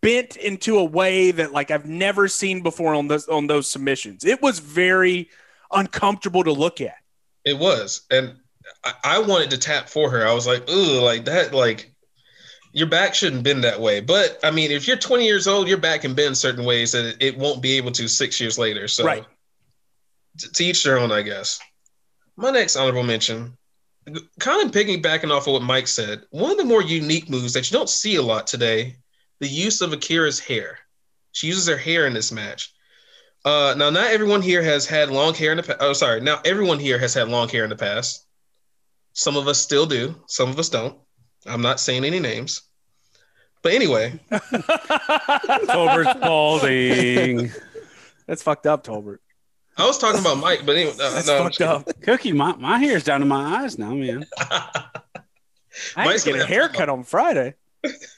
[0.00, 4.24] bent into a way that like I've never seen before on those on those submissions.
[4.24, 5.28] It was very
[5.72, 6.96] uncomfortable to look at.
[7.44, 8.36] It was, and
[8.84, 10.26] I, I wanted to tap for her.
[10.26, 11.92] I was like, ooh, like that, like
[12.72, 14.00] your back shouldn't bend that way.
[14.00, 17.16] But I mean, if you're 20 years old, your back can bend certain ways that
[17.20, 18.88] it, won't be able to six years later.
[18.88, 19.24] So, Right.
[20.38, 21.58] t- to each their own, I guess.
[22.36, 23.56] My next honorable mention,
[24.38, 27.70] kind of piggybacking off of what Mike said, one of the more unique moves that
[27.70, 28.96] you don't see a lot today,
[29.40, 30.78] the use of Akira's hair.
[31.32, 32.72] She uses her hair in this match.
[33.44, 35.78] Uh, now, not everyone here has had long hair in the past.
[35.80, 36.20] Oh, sorry.
[36.20, 38.26] Now, everyone here has had long hair in the past.
[39.12, 40.14] Some of us still do.
[40.26, 40.98] Some of us don't.
[41.46, 42.62] I'm not saying any names.
[43.62, 47.52] But anyway, Tolbert's balding.
[48.26, 49.18] That's fucked up, Tolbert.
[49.76, 52.02] I was talking about Mike, but anyway, no, That's no, fucked up.
[52.02, 54.26] Cookie, my, my hair's down to my eyes now, man.
[54.38, 54.82] I
[55.96, 57.54] had Mike's to get a haircut on Friday.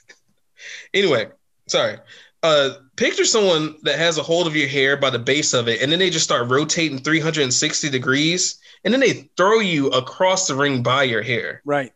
[0.94, 1.28] anyway,
[1.68, 1.98] sorry.
[2.42, 5.82] Uh, picture someone that has a hold of your hair by the base of it,
[5.82, 10.54] and then they just start rotating 360 degrees, and then they throw you across the
[10.54, 11.60] ring by your hair.
[11.64, 11.92] Right.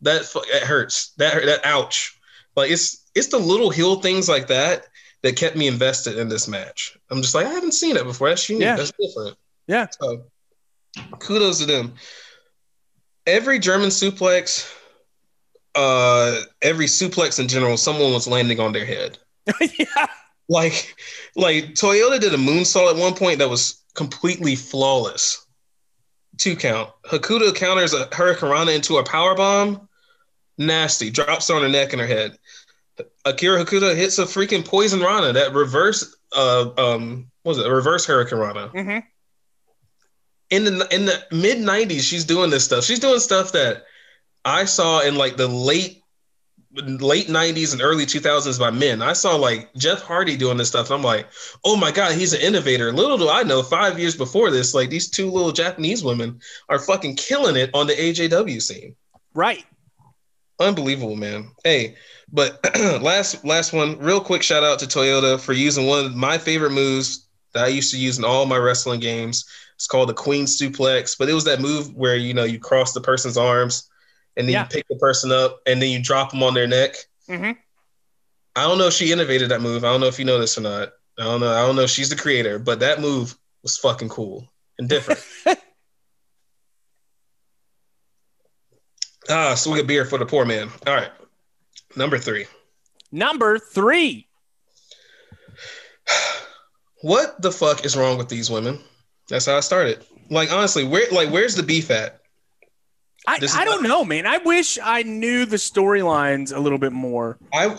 [0.00, 0.22] That
[0.52, 1.12] that hurts.
[1.18, 2.18] That that ouch.
[2.56, 4.86] Like it's it's the little heel things like that
[5.22, 6.96] that kept me invested in this match.
[7.10, 8.28] I'm just like I haven't seen that before.
[8.28, 8.64] That's unique.
[8.64, 8.76] Yeah.
[8.76, 9.36] That's different.
[9.66, 9.86] Yeah.
[10.00, 10.26] So
[11.18, 11.94] kudos to them.
[13.26, 14.70] Every German suplex,
[15.74, 19.18] uh, every suplex in general, someone was landing on their head.
[19.78, 20.06] yeah.
[20.48, 20.94] Like,
[21.36, 25.46] like Toyota did a moonsault at one point that was completely flawless.
[26.36, 26.90] Two count.
[27.06, 29.88] Hokuto counters a Hurricanrana into a power bomb.
[30.58, 31.10] Nasty.
[31.10, 32.38] Drops her on her neck and her head.
[33.24, 36.14] Akira Hokuto hits a freaking poison Rana that reverse.
[36.36, 37.66] Uh, um, what was it?
[37.66, 38.68] A reverse Hurricane Rana.
[38.68, 38.98] hmm
[40.50, 42.84] in the in the mid '90s, she's doing this stuff.
[42.84, 43.84] She's doing stuff that
[44.44, 46.02] I saw in like the late
[46.74, 49.00] late 90s and early 2000s by men.
[49.00, 50.90] I saw like Jeff Hardy doing this stuff.
[50.90, 51.28] I'm like,
[51.64, 52.92] oh my God, he's an innovator.
[52.92, 56.78] Little do I know, five years before this, like these two little Japanese women are
[56.78, 58.96] fucking killing it on the AJW scene.
[59.34, 59.64] Right.
[60.60, 61.50] Unbelievable, man.
[61.64, 61.96] Hey,
[62.32, 62.60] but
[63.02, 66.72] last last one, real quick shout out to Toyota for using one of my favorite
[66.72, 69.44] moves that I used to use in all my wrestling games.
[69.76, 72.92] It's called the Queen Suplex, but it was that move where you know you cross
[72.92, 73.88] the person's arms
[74.36, 74.62] and then Yeah.
[74.62, 76.96] you pick the person up and then you drop them on their neck.
[77.26, 77.52] hmm
[78.56, 79.84] I don't know if she innovated that move.
[79.84, 80.92] I don't know if you know this or not.
[81.18, 81.52] I don't know.
[81.52, 85.20] I don't know if she's the creator, but that move was fucking cool and different.
[89.28, 90.68] ah, swig a beer for the poor man.
[90.86, 91.10] All right.
[91.96, 92.46] Number three.
[93.12, 94.28] Number three.
[97.02, 98.80] What the fuck is wrong with these women?
[99.28, 100.02] That's how I started.
[100.30, 102.20] Like honestly, where like where's the beef at?
[103.26, 104.26] I, I don't know, man.
[104.26, 107.38] I wish I knew the storylines a little bit more.
[107.52, 107.76] I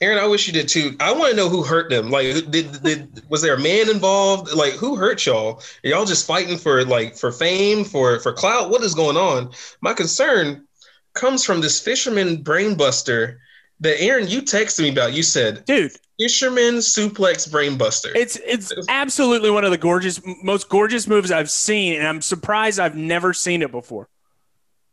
[0.00, 0.96] Aaron, I wish you did too.
[1.00, 2.10] I want to know who hurt them.
[2.10, 4.52] Like, did, did was there a man involved?
[4.52, 5.62] Like, who hurt y'all?
[5.84, 8.70] Are y'all just fighting for like for fame, for for clout?
[8.70, 9.50] What is going on?
[9.80, 10.66] My concern
[11.14, 13.38] comes from this fisherman brainbuster
[13.80, 15.12] that Aaron, you texted me about.
[15.14, 18.12] You said Dude, fisherman suplex brainbuster.
[18.14, 22.80] it's it's absolutely one of the gorgeous most gorgeous moves I've seen and I'm surprised
[22.80, 24.08] I've never seen it before.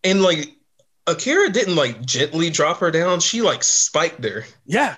[0.05, 0.55] And like
[1.07, 3.19] Akira didn't like gently drop her down.
[3.19, 4.45] She like spiked her.
[4.65, 4.95] Yeah.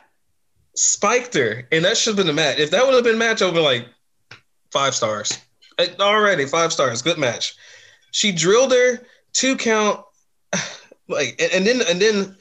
[0.75, 2.59] spiked her, and that should have been a match.
[2.59, 3.87] If that would have been match, I would be like
[4.71, 5.39] five stars.
[5.79, 7.55] Uh, Already five stars, good match.
[8.11, 8.99] She drilled her
[9.33, 10.01] two count,
[11.07, 12.35] like, and, and then and then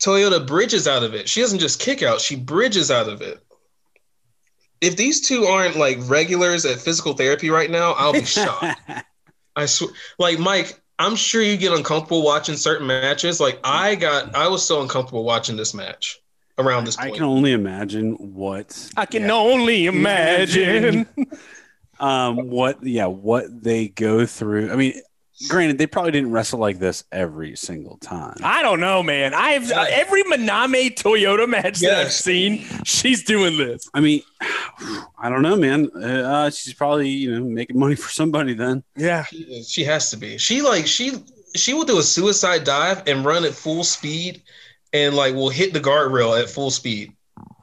[0.00, 1.28] Toyota bridges out of it.
[1.28, 3.40] She doesn't just kick out; she bridges out of it.
[4.80, 8.80] If these two aren't like regulars at physical therapy right now, I'll be shocked.
[9.56, 13.40] I swear, like Mike, I'm sure you get uncomfortable watching certain matches.
[13.40, 16.20] Like I got, I was so uncomfortable watching this match
[16.58, 21.06] around this I can only imagine what I can yeah, only imagine.
[22.00, 24.72] um what yeah what they go through.
[24.72, 25.00] I mean,
[25.48, 28.36] granted, they probably didn't wrestle like this every single time.
[28.42, 29.34] I don't know, man.
[29.34, 33.88] I've uh, every Manami Toyota match that I've seen, she's doing this.
[33.94, 34.22] I mean,
[35.18, 35.90] I don't know, man.
[35.90, 38.82] Uh, she's probably you know making money for somebody then.
[38.96, 39.24] Yeah.
[39.24, 40.38] She, she has to be.
[40.38, 41.12] She like she
[41.54, 44.42] she will do a suicide dive and run at full speed,
[44.92, 47.12] and like will hit the guardrail at full speed,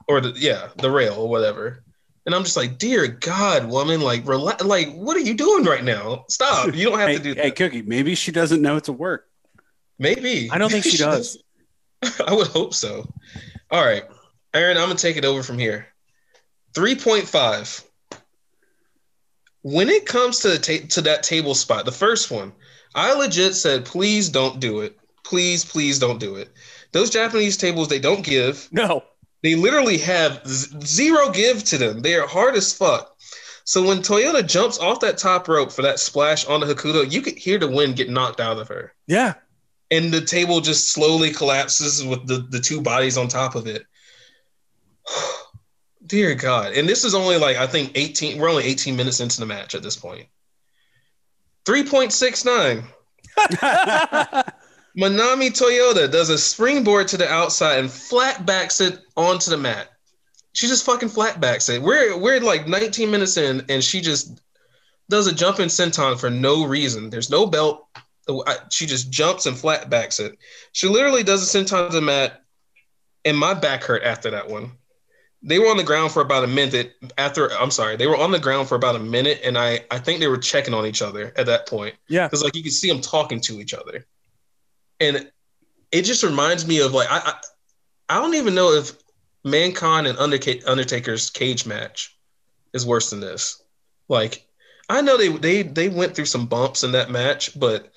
[0.08, 1.81] or the yeah the rail or whatever.
[2.26, 4.64] And I'm just like, dear God, woman, like relax.
[4.64, 6.26] Like, what are you doing right now?
[6.30, 6.76] Stop.
[6.76, 7.46] You don't have Hey, to do That.
[7.46, 7.52] hey.
[7.52, 9.28] Cookie, maybe she doesn't know it's a work.
[9.98, 10.50] Maybe.
[10.52, 11.38] I don't think Maybe she does.
[12.28, 13.12] I would hope so.
[13.72, 14.04] All right,
[14.54, 15.88] Aaron, I'm gonna take it over from here.
[16.74, 17.84] Three point five.
[19.64, 22.52] When it comes to the ta- to that table spot, the first one,
[22.96, 24.98] I legit said, please don't do it.
[25.24, 26.50] Please, please don't do it.
[26.92, 28.68] Those Japanese tables, they don't give.
[28.72, 29.04] No.
[29.44, 32.02] They literally have z- zero give to them.
[32.02, 33.16] They are hard as fuck.
[33.64, 37.22] So when Toyota jumps off that top rope for that splash on the Hokuto, you
[37.22, 39.36] could hear the wind get knocked out of her Yeah.
[39.92, 43.84] and the table just slowly collapses with the, the two bodies on top of it.
[46.06, 46.74] Dear God.
[46.74, 49.76] And this is only like, I think 18, we're only 18 minutes into the match
[49.76, 50.28] at this point.
[51.66, 52.84] 3.69.
[54.98, 59.88] Manami Toyota does a springboard to the outside and flat backs it onto the mat.
[60.54, 61.82] She just fucking flat backs it.
[61.82, 64.42] We're we're like 19 minutes in, and she just
[65.10, 67.10] does a jumping senton for no reason.
[67.10, 67.88] There's no belt.
[68.28, 70.38] Oh, she just jumps and flat backs it.
[70.74, 72.44] She literally does a senton to the mat,
[73.26, 74.72] and my back hurt after that one.
[75.44, 77.52] They were on the ground for about a minute after.
[77.54, 80.20] I'm sorry, they were on the ground for about a minute, and I I think
[80.20, 82.28] they were checking on each other at that point Yeah.
[82.28, 84.06] because like you can see them talking to each other,
[85.02, 85.30] and
[85.92, 87.34] it just reminds me of like I I,
[88.18, 88.94] I don't even know if
[89.44, 92.16] Mankind and Undertaker's cage match
[92.74, 93.62] is worse than this.
[94.08, 94.46] Like
[94.88, 97.92] I know they they they went through some bumps in that match, but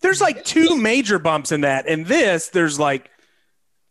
[0.00, 1.88] There's like two major bumps in that.
[1.88, 3.10] And this, there's like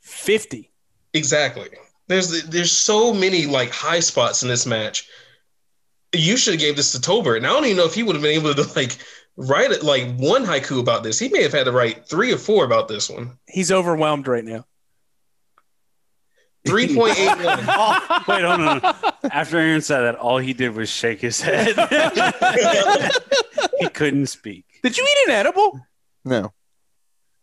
[0.02, 0.72] 50.
[1.14, 1.70] exactly
[2.10, 5.08] there's there's so many like high spots in this match.
[6.14, 8.16] You should have gave this to Tolbert, and I don't even know if he would
[8.16, 8.98] have been able to like
[9.40, 11.18] write it like one haiku about this.
[11.18, 13.38] He may have had to write three or four about this one.
[13.48, 14.66] He's overwhelmed right now.
[16.68, 17.60] Three point eight one.
[17.68, 18.82] Oh, wait, hold on.
[19.32, 21.68] After Aaron said that, all he did was shake his head.
[23.80, 24.66] he couldn't speak.
[24.84, 25.80] Did you eat an edible?
[26.26, 26.52] No,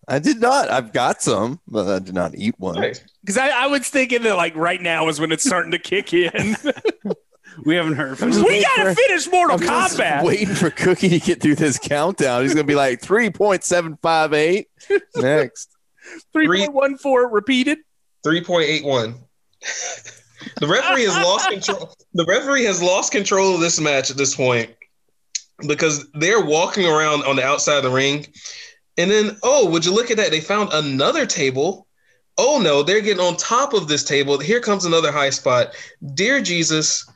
[0.07, 0.71] I did not.
[0.71, 2.75] I've got some, but I did not eat one.
[2.75, 3.01] Nice.
[3.23, 6.13] Because I, I was thinking that like right now is when it's starting to kick
[6.13, 6.57] in.
[7.65, 8.47] We haven't heard from just him.
[8.47, 10.25] We gotta for- finish Mortal I'm just Kombat.
[10.25, 12.43] waiting for Cookie to get through this countdown.
[12.43, 14.69] He's gonna be like three point seven five eight
[15.17, 15.71] next.
[16.33, 17.79] Three point one four repeated.
[18.25, 19.15] 3.81.
[20.61, 21.95] the referee has lost control.
[22.15, 24.71] The referee has lost control of this match at this point
[25.69, 28.27] because they're walking around on the outside of the ring.
[28.99, 30.31] And then, oh, would you look at that?
[30.31, 31.87] They found another table.
[32.39, 34.39] Oh no, they're getting on top of this table.
[34.39, 35.69] Here comes another high spot.
[36.15, 37.09] Dear Jesus,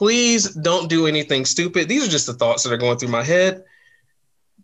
[0.00, 1.86] please don't do anything stupid.
[1.86, 3.64] These are just the thoughts that are going through my head.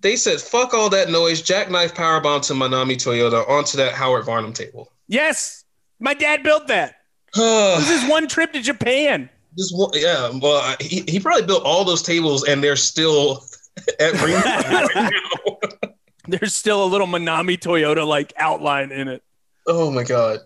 [0.00, 4.54] They said, fuck all that noise, jackknife powerbomb to Manami Toyota onto that Howard Varnum
[4.54, 4.90] table.
[5.08, 5.66] Yes,
[6.00, 6.94] my dad built that.
[7.34, 9.28] This is one trip to Japan.
[9.58, 10.30] Just one, yeah.
[10.40, 13.44] Well, he, he probably built all those tables, and they're still
[14.00, 15.90] at right now.
[16.28, 19.22] There's still a little Manami Toyota like outline in it.
[19.66, 20.38] Oh my god,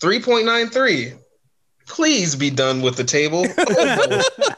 [0.00, 1.14] three point nine three.
[1.86, 3.46] Please be done with the table.
[3.58, 4.48] Oh, no.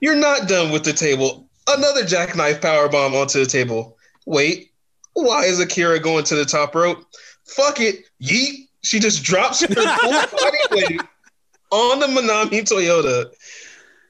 [0.00, 1.48] You're not done with the table.
[1.68, 3.96] Another jackknife power bomb onto the table.
[4.26, 4.72] Wait,
[5.14, 7.04] why is Akira going to the top rope?
[7.44, 8.68] Fuck it, yeet.
[8.82, 11.00] She just drops her full body weight
[11.70, 13.32] on the Manami Toyota.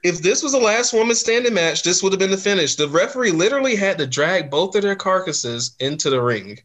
[0.03, 2.75] If this was a last woman standing match, this would have been the finish.
[2.75, 6.59] The referee literally had to drag both of their carcasses into the ring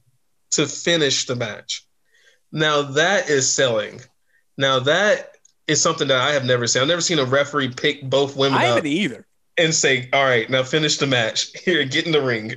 [0.51, 1.85] to finish the match.
[2.51, 4.01] Now that is selling.
[4.57, 5.36] Now that
[5.67, 6.81] is something that I have never seen.
[6.81, 9.25] I've never seen a referee pick both women I haven't either.
[9.57, 11.51] and say, "All right, now finish the match.
[11.65, 12.55] Here, get in the ring."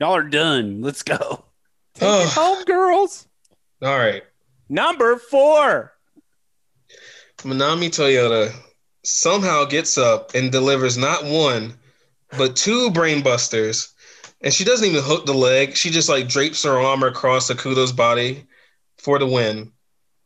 [0.00, 0.80] Y'all are done.
[0.82, 1.44] Let's go.
[1.94, 3.26] Take it home, girls.
[3.82, 4.22] All right,
[4.68, 5.92] Number four.
[7.38, 8.52] Manami Toyota
[9.04, 11.74] somehow gets up and delivers not one,
[12.36, 13.92] but two brainbusters.
[14.40, 15.76] And she doesn't even hook the leg.
[15.76, 18.44] She just like drapes her arm across Akuto's body
[18.98, 19.72] for the win.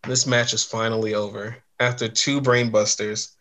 [0.04, 3.32] This match is finally over after two brainbusters.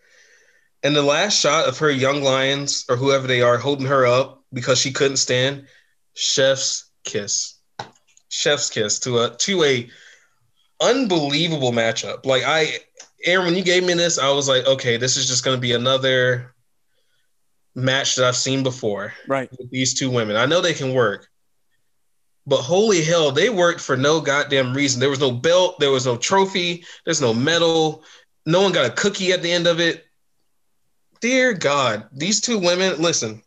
[0.83, 4.43] And the last shot of her young lions or whoever they are holding her up
[4.51, 5.67] because she couldn't stand,
[6.15, 7.55] chef's kiss.
[8.29, 9.89] Chef's kiss to a to a
[10.81, 12.25] unbelievable matchup.
[12.25, 12.79] Like I
[13.25, 15.61] Aaron, when you gave me this, I was like, okay, this is just going to
[15.61, 16.55] be another
[17.75, 19.49] match that I've seen before Right.
[19.57, 20.35] with these two women.
[20.35, 21.27] I know they can work,
[22.47, 24.99] but holy hell, they worked for no goddamn reason.
[24.99, 28.03] There was no belt, there was no trophy, there's no medal,
[28.45, 30.05] no one got a cookie at the end of it.
[31.19, 33.41] Dear God, these two women, listen,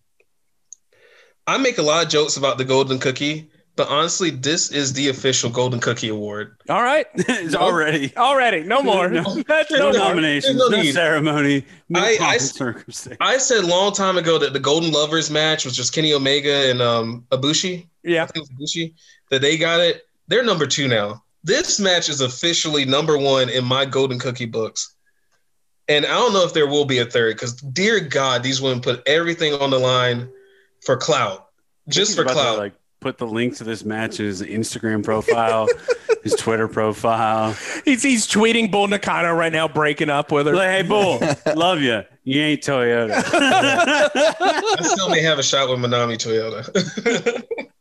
[1.47, 5.09] I make a lot of jokes about the golden cookie, but honestly, this is the
[5.09, 6.57] official golden cookie award.
[6.69, 7.07] All right.
[7.15, 8.63] it's already Already.
[8.63, 9.09] No more.
[9.09, 9.23] No.
[9.49, 9.93] No no more.
[9.93, 13.17] nominations, no, no ceremony, no I- I- circumstance.
[13.21, 16.71] I said a long time ago that the Golden Lovers match was just Kenny Omega
[16.71, 17.89] and um, Ibushi.
[18.05, 18.23] Yeah.
[18.23, 18.95] I think it was Ibushi
[19.31, 20.03] that they got it.
[20.29, 21.25] They're number two now.
[21.45, 24.97] This match is officially number one in my Golden Cookie books.
[25.89, 28.81] And I don't know if there will be a third because, dear God, these women
[28.81, 30.31] put everything on the line
[30.85, 31.49] for clout,
[31.89, 32.59] just for about to, clout.
[32.59, 35.69] like put the link to this match in his Instagram profile,
[36.23, 37.55] his Twitter profile.
[37.85, 40.57] He's, he's tweeting Bull Nakano right now, breaking up with her.
[40.57, 41.21] Like, hey, Bull,
[41.55, 42.03] love you.
[42.25, 43.13] You ain't Toyota.
[43.35, 47.45] I still may have a shot with Manami Toyota.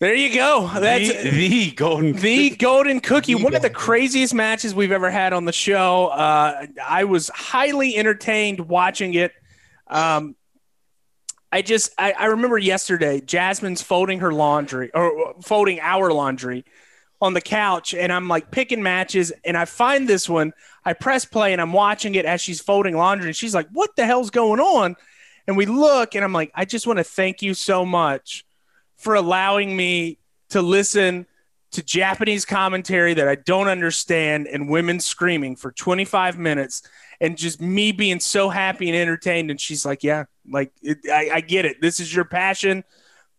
[0.00, 0.70] There you go.
[0.72, 2.12] That's the, the golden.
[2.12, 3.34] the golden cookie.
[3.34, 6.06] The one of the craziest matches we've ever had on the show.
[6.06, 9.32] Uh, i was highly entertained watching it.
[9.88, 10.36] Um,
[11.50, 16.66] i just I, I remember yesterday jasmine's folding her laundry or folding our laundry
[17.22, 20.52] on the couch and i'm like picking matches and i find this one.
[20.84, 23.96] I press play and i'm watching it as she's folding laundry and she's like what
[23.96, 24.96] the hell's going on?
[25.46, 28.44] And we look and i'm like i just want to thank you so much
[28.98, 30.18] for allowing me
[30.50, 31.26] to listen
[31.70, 36.82] to Japanese commentary that I don't understand and women screaming for 25 minutes
[37.20, 39.50] and just me being so happy and entertained.
[39.50, 41.80] And she's like, Yeah, like it, I, I get it.
[41.80, 42.84] This is your passion.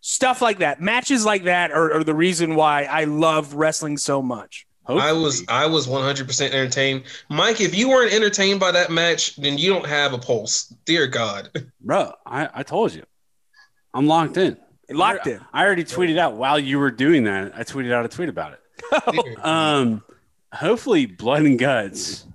[0.01, 0.79] Stuff like that.
[0.81, 4.65] Matches like that are, are the reason why I love wrestling so much.
[4.87, 7.03] I was I was 100% entertained.
[7.29, 10.73] Mike, if you weren't entertained by that match, then you don't have a pulse.
[10.85, 11.49] Dear God.
[11.81, 13.03] Bro, I, I told you.
[13.93, 14.57] I'm locked in.
[14.89, 15.39] Locked in.
[15.53, 17.53] I already tweeted out while you were doing that.
[17.55, 18.59] I tweeted out a tweet about it.
[19.43, 20.03] Um,
[20.53, 22.25] hopefully, Blood and Guts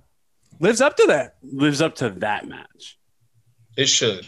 [0.59, 1.35] Lives up to that.
[1.43, 2.97] lives up to that match.
[3.75, 4.25] It should.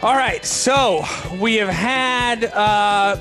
[0.00, 1.02] All right, so
[1.40, 3.16] we have had uh,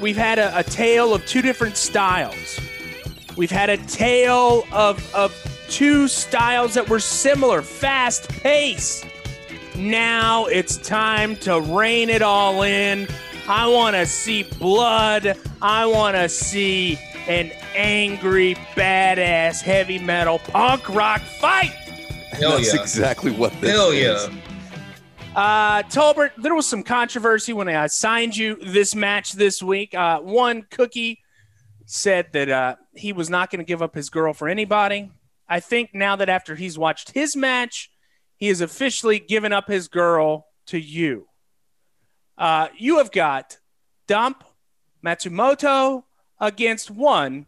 [0.00, 2.58] we've had a, a tale of two different styles.
[3.36, 5.34] We've had a tale of of
[5.68, 9.04] two styles that were similar, fast pace,
[9.76, 13.08] Now it's time to rein it all in.
[13.48, 15.36] I want to see blood.
[15.60, 21.72] I want to see an angry, badass heavy metal punk rock fight.
[22.32, 22.80] Hell That's yeah.
[22.80, 24.28] exactly what this Hell is.
[24.28, 24.28] yeah.
[25.34, 29.92] Uh, Tolbert, there was some controversy when I assigned you this match this week.
[29.92, 31.20] Uh, one, Cookie
[31.86, 35.10] said that uh, he was not going to give up his girl for anybody.
[35.48, 37.90] I think now that after he's watched his match,
[38.36, 41.26] he has officially given up his girl to you.
[42.38, 43.58] Uh, you have got
[44.06, 44.44] Dump
[45.04, 46.04] Matsumoto
[46.40, 47.46] against one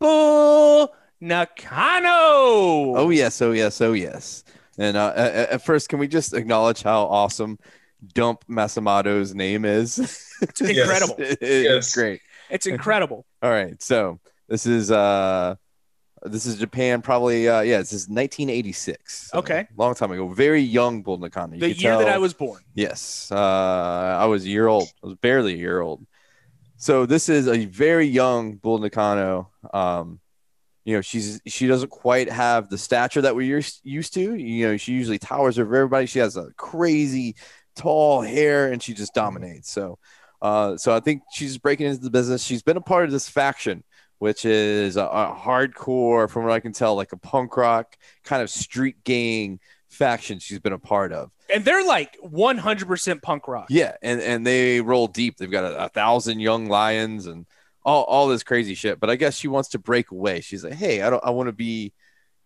[0.00, 2.10] Bull Nakano.
[2.96, 4.42] Oh yes, oh yes, oh yes.
[4.82, 7.58] And uh, at, at first, can we just acknowledge how awesome
[8.14, 9.98] Dump Matsumoto's name is?
[10.42, 11.14] it's incredible.
[11.18, 11.36] Yes.
[11.40, 12.20] It's great.
[12.50, 13.24] It's incredible.
[13.42, 14.18] All right, so
[14.48, 15.54] this is uh
[16.24, 19.30] this is Japan, probably uh yeah, this is 1986.
[19.30, 19.66] So Okay.
[19.76, 20.28] long time ago.
[20.28, 21.54] Very young Bull Nakano.
[21.54, 22.62] You The year that I was born.
[22.74, 24.88] Yes, uh, I was a year old.
[25.02, 26.04] I was barely a year old.
[26.76, 29.50] So this is a very young Bull Nakano.
[29.72, 30.18] Um,
[30.84, 34.34] you know, she's she doesn't quite have the stature that we're used- used to.
[34.34, 36.06] You know, she usually towers over everybody.
[36.06, 37.36] She has a crazy
[37.76, 39.70] tall hair, and she just dominates.
[39.70, 39.98] So,
[40.40, 42.42] uh, so I think she's breaking into the business.
[42.42, 43.84] She's been a part of this faction,
[44.18, 48.42] which is a, a hardcore, from what I can tell, like a punk rock kind
[48.42, 50.40] of street gang faction.
[50.40, 51.30] She's been a part of.
[51.54, 53.66] And they're like 100% punk rock.
[53.70, 55.36] Yeah, and and they roll deep.
[55.36, 57.46] They've got a, a thousand young lions and
[57.84, 59.00] all all this crazy shit.
[59.00, 60.40] But I guess she wants to break away.
[60.40, 61.24] She's like, hey, I don't.
[61.24, 61.92] I want to be,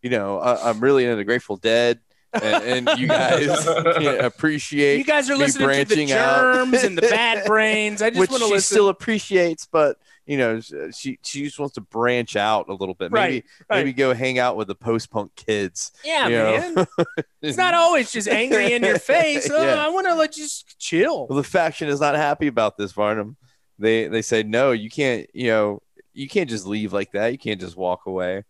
[0.02, 2.00] you know, I, I'm really into the Grateful Dead,
[2.32, 4.98] and, and you guys can't appreciate.
[4.98, 6.54] You guys are me listening to the branching out.
[6.54, 8.02] germs and the bad brains.
[8.02, 8.74] I just which want to she listen.
[8.74, 13.12] still appreciates, but you know, she she just wants to branch out a little bit.
[13.12, 13.76] Maybe Right, right.
[13.78, 15.92] maybe go hang out with the post punk kids.
[16.04, 16.28] yeah,
[16.74, 16.86] man.
[17.42, 19.48] It's not always just angry in your face.
[19.48, 19.76] Oh, Yeah.
[19.76, 21.28] I want to let you just chill.
[21.28, 23.36] Well, the faction is not happy about this, Varnum.
[23.78, 25.28] They they say no, you can't.
[25.34, 27.32] You know, you can't just leave like that.
[27.32, 28.44] You can't just walk away.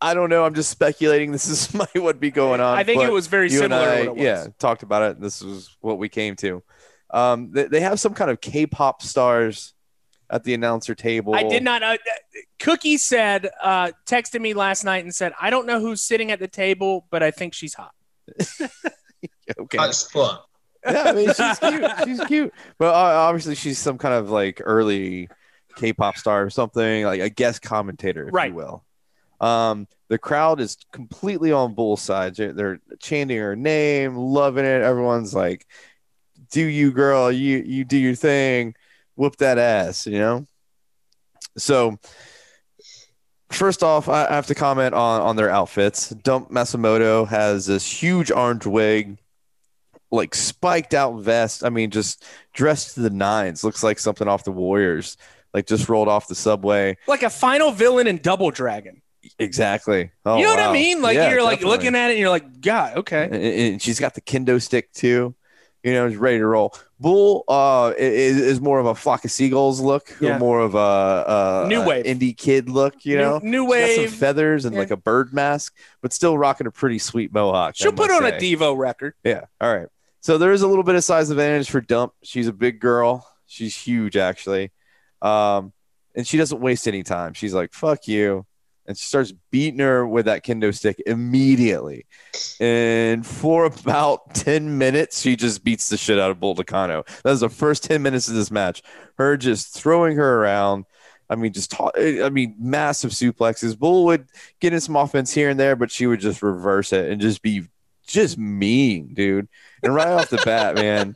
[0.00, 0.44] I don't know.
[0.44, 1.32] I'm just speculating.
[1.38, 2.78] This is might what be going on.
[2.78, 4.22] I think it was very similar I, to what it was.
[4.22, 5.16] yeah, talked about it.
[5.16, 6.62] And this was what we came to.
[7.10, 9.72] Um, they, they have some kind of K-pop stars
[10.30, 11.34] at the announcer table.
[11.34, 11.82] I did not.
[11.82, 11.96] Uh,
[12.58, 16.38] Cookie said, uh, texted me last night and said, I don't know who's sitting at
[16.38, 17.92] the table, but I think she's hot.
[19.58, 19.78] Okay.
[19.78, 20.47] Hot as fuck.
[20.86, 21.84] Yeah, I mean she's cute.
[22.04, 25.28] She's cute, but uh, obviously she's some kind of like early
[25.76, 28.50] K-pop star or something, like a guest commentator, if Right.
[28.50, 28.84] you will.
[29.40, 32.38] Um, the crowd is completely on both sides.
[32.38, 34.82] They're, they're chanting her name, loving it.
[34.82, 35.66] Everyone's like,
[36.50, 37.30] "Do you, girl?
[37.30, 38.74] You you do your thing.
[39.16, 40.46] Whoop that ass," you know.
[41.56, 41.98] So.
[43.50, 46.10] First off, I I have to comment on, on their outfits.
[46.10, 49.16] Dump Matsumoto has this huge orange wig,
[50.10, 51.64] like spiked out vest.
[51.64, 53.62] I mean, just dressed to the nines.
[53.64, 55.16] Looks like something off the Warriors,
[55.54, 56.96] like just rolled off the subway.
[57.06, 59.02] Like a final villain in Double Dragon.
[59.38, 60.10] Exactly.
[60.24, 60.60] Oh, you know what.
[60.60, 61.02] I mean?
[61.02, 61.76] Like Yeah, you're like definitely.
[61.78, 63.24] looking at it and you're like, God, okay.
[63.24, 65.34] And, and she's got the kendo stick too.
[65.84, 66.74] You know, she's ready to roll.
[66.98, 70.36] Bull uh, is, is more of a flock of seagulls look, Yeah.
[70.38, 72.04] more of a, a New a wave.
[72.04, 73.04] indie kid look.
[73.04, 74.10] You New- know, new got wave.
[74.10, 74.80] some feathers and Yeah.
[74.80, 77.76] like a bird mask, but still rocking a pretty sweet mohawk.
[77.76, 78.32] She'll put on a.
[78.32, 79.14] Devo record.
[79.22, 79.44] Yeah.
[79.60, 79.88] All right.
[80.20, 82.12] So there is a little bit of size advantage for Dump.
[82.22, 83.26] She's a big girl.
[83.46, 84.72] She's huge, actually.
[85.22, 85.72] Um,
[86.14, 87.34] and she doesn't waste any time.
[87.34, 88.44] She's like, fuck you.
[88.86, 92.06] And she starts beating her with that kendo stick immediately.
[92.58, 97.04] And for about 10 minutes, she just beats the shit out of Bull Nakano.
[97.22, 98.82] That was the first 10 minutes of this match.
[99.18, 100.86] Her just throwing her around.
[101.30, 103.78] I mean, just ta- I mean, massive suplexes.
[103.78, 104.26] Bull would
[104.60, 107.42] get in some offense here and there, but she would just reverse it and just
[107.42, 107.64] be
[108.06, 109.48] just mean, dude.
[109.82, 111.14] And right off the bat, man,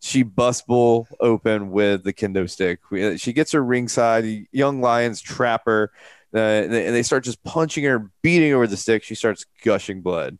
[0.00, 2.80] she busts Bull open with the kendo stick.
[3.18, 4.46] She gets her ringside.
[4.52, 5.90] Young Lions trap her,
[6.34, 9.02] uh, and they start just punching her, beating her with the stick.
[9.04, 10.38] She starts gushing blood.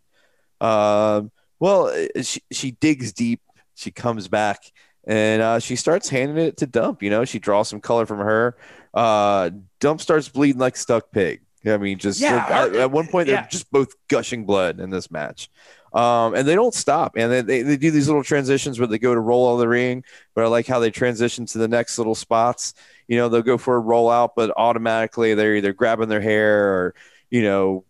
[0.61, 3.41] Um, well, uh, she she digs deep.
[3.75, 4.73] She comes back
[5.07, 7.03] and uh, she starts handing it to Dump.
[7.03, 8.57] You know, she draws some color from her.
[8.93, 9.51] Uh,
[9.81, 11.41] Dump starts bleeding like stuck pig.
[11.67, 15.11] I mean, just Yeah, at, at one point they're just both gushing blood in this
[15.11, 15.51] match.
[15.99, 19.01] Um, and they don't stop, and they, they, they do these little transitions where they
[19.01, 20.05] go to roll out of the ring.
[20.33, 22.75] But I like how they transition to the next little spots.
[23.09, 26.95] You know, they'll go for a rollout, but automatically they're either grabbing their hair or
[27.31, 27.85] you know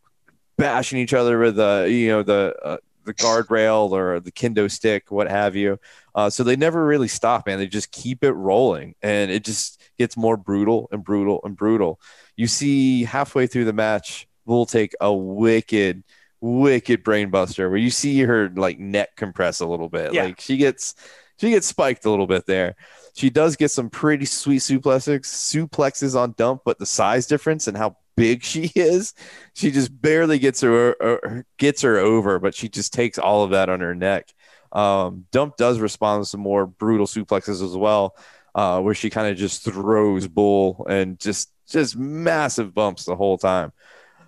[0.57, 5.11] bashing each other with the you know the uh, the guardrail or the kendo stick,
[5.11, 5.79] what have you.
[6.15, 7.59] Uh, so they never really stop, man.
[7.59, 12.01] They just keep it rolling, and it just gets more brutal and brutal and brutal.
[12.37, 16.05] You see halfway through the match, we'll take a wicked,
[16.41, 20.12] wicked brainbuster where you see her like neck compress a little bit.
[20.12, 20.24] Yeah.
[20.24, 20.95] Like she gets
[21.39, 22.76] she gets spiked a little bit there.
[23.14, 27.76] She does get some pretty sweet suplexes suplexes on dump, but the size difference and
[27.76, 29.14] how big she is,
[29.55, 33.51] she just barely gets her uh, gets her over, but she just takes all of
[33.51, 34.32] that on her neck.
[34.72, 38.16] Um, dump does respond with some more brutal suplexes as well,
[38.55, 43.39] uh, where she kind of just throws bull and just just massive bumps the whole
[43.39, 43.72] time.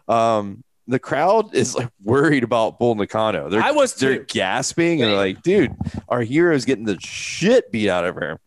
[0.09, 3.49] Um, the crowd is like worried about Bull Nakano.
[3.49, 5.75] They're I was they're gasping and they're like, dude,
[6.09, 8.41] our hero's getting the shit beat out of her.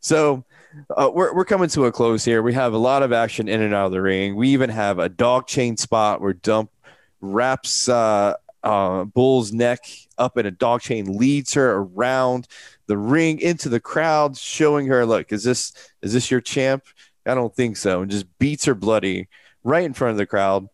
[0.00, 0.44] So
[0.96, 2.42] uh, we're, we're coming to a close here.
[2.42, 4.34] We have a lot of action in and out of the ring.
[4.34, 6.70] We even have a dog chain spot where Dump
[7.20, 9.80] wraps uh, uh, Bull's neck
[10.18, 12.48] up in a dog chain, leads her around
[12.86, 16.84] the ring into the crowd, showing her, look, is this is this your champ?
[17.24, 18.02] I don't think so.
[18.02, 19.28] And just beats her bloody
[19.62, 20.68] right in front of the crowd.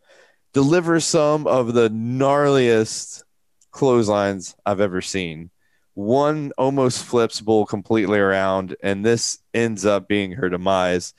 [0.59, 3.23] Delivers some of the gnarliest
[3.71, 5.51] clotheslines I've ever seen.
[5.95, 11.15] One almost flips Bull completely around, and this ends up being her demise.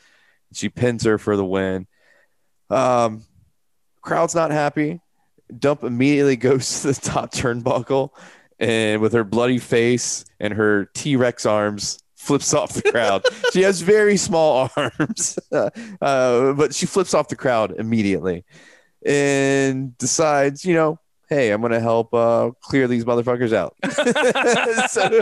[0.51, 1.87] She pins her for the win.
[2.69, 3.23] Um,
[4.01, 4.99] crowd's not happy.
[5.57, 8.09] Dump immediately goes to the top turnbuckle,
[8.59, 13.23] and with her bloody face and her T Rex arms, flips off the crowd.
[13.53, 15.69] she has very small arms, uh,
[16.01, 18.43] but she flips off the crowd immediately
[19.05, 23.75] and decides, you know, hey, I'm gonna help uh, clear these motherfuckers out.
[24.89, 25.21] so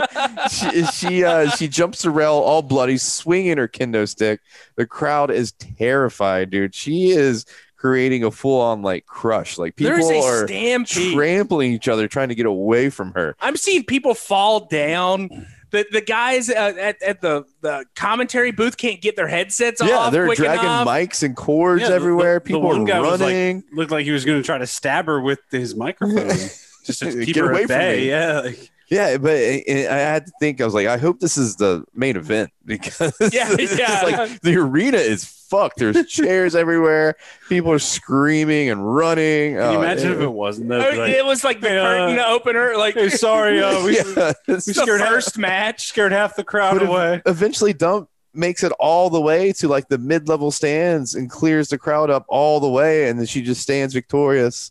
[0.50, 4.40] she she, uh, she jumps the rail all bloody, swinging her kendo stick.
[4.76, 6.74] The crowd is terrified, dude.
[6.74, 7.44] She is
[7.76, 9.56] creating a full on like crush.
[9.58, 11.14] Like people are stampede.
[11.14, 13.36] trampling each other, trying to get away from her.
[13.40, 15.46] I'm seeing people fall down.
[15.70, 19.88] The the guys uh, at, at the, the commentary booth can't get their headsets off.
[19.88, 20.12] yeah, off.
[20.12, 20.88] they're quick dragging enough.
[20.88, 22.34] mics and cords Yeah, the- everywhere.
[22.38, 23.64] the- the People one are guy was, like, running.
[23.72, 26.28] Looked like he was going to try to stab her with his microphone
[26.84, 27.96] just to keep Get her away at from bay.
[27.98, 28.08] me.
[28.08, 30.60] Yeah, like, Yeah, but I I had to think.
[30.60, 34.02] I was like, I hope this is the main event because Yeah, it's yeah.
[34.02, 35.78] like the arena is fucked.
[35.78, 37.16] There's chairs everywhere.
[37.48, 39.54] People are screaming and running.
[39.56, 40.98] can you Oh, imagine if it wasn't Oh, though?
[40.98, 44.66] Like, it was like the uh, curtain opener, like hey, sorry, uh, we, Yeah, it's
[44.66, 45.86] the scared half- first match.
[45.88, 47.22] scared half the crowd But if- away.
[47.26, 51.78] eventually Dump makes it all the way to like the mid-level stands and clears the
[51.78, 54.70] crowd up all the way, and then she just stands victorious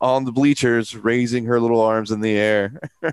[0.00, 2.80] on the bleachers, raising her little arms in the air,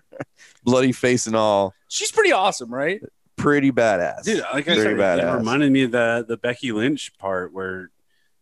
[0.64, 1.74] bloody face and all.
[1.88, 3.02] She's pretty awesome, right?
[3.36, 4.24] Pretty badass.
[4.24, 7.92] Dude, like I Pretty said, it reminded me of the the Becky Lynch part where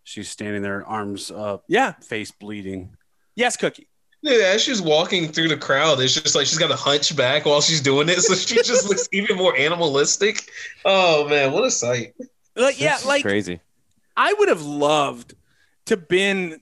[0.04, 1.94] she's standing there, arms up, Yeah.
[1.94, 2.96] face bleeding.
[3.36, 3.88] Yes, Cookie.
[4.24, 7.62] Dude, as she's walking through the crowd, it's just like she's got a hunchback while
[7.62, 10.50] she's doing it, so she just looks even more animalistic.
[10.86, 12.14] Oh man, what a sight!
[12.56, 13.60] Like, yeah, like crazy.
[14.16, 15.36] I would have loved
[15.88, 16.62] to been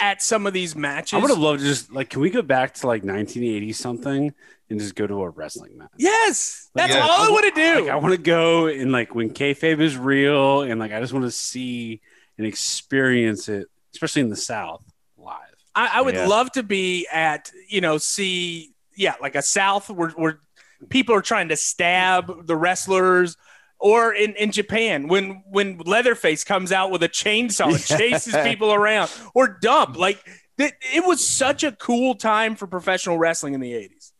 [0.00, 1.14] at some of these matches.
[1.14, 4.34] I would have loved to just like, can we go back to like 1980 something
[4.70, 5.90] and just go to a wrestling match?
[5.98, 7.02] Yes, that's Yeah.
[7.02, 7.80] all I want to do.
[7.82, 11.12] Like, I want to go and like when kayfabe is real, and like I just
[11.12, 12.00] want to see
[12.38, 14.82] and experience it, especially in the South,
[15.18, 15.36] live.
[15.74, 16.26] I, I would Yeah.
[16.26, 20.40] love to be at, you know, see, yeah, like a South where, where
[20.88, 23.36] people are trying to stab the wrestlers,
[23.80, 28.72] or in, in Japan when when Leatherface comes out with a chainsaw and chases people
[28.72, 29.96] around, or Dump.
[29.96, 30.22] Like
[30.58, 34.12] th- it was such a cool time for professional wrestling in the '80s.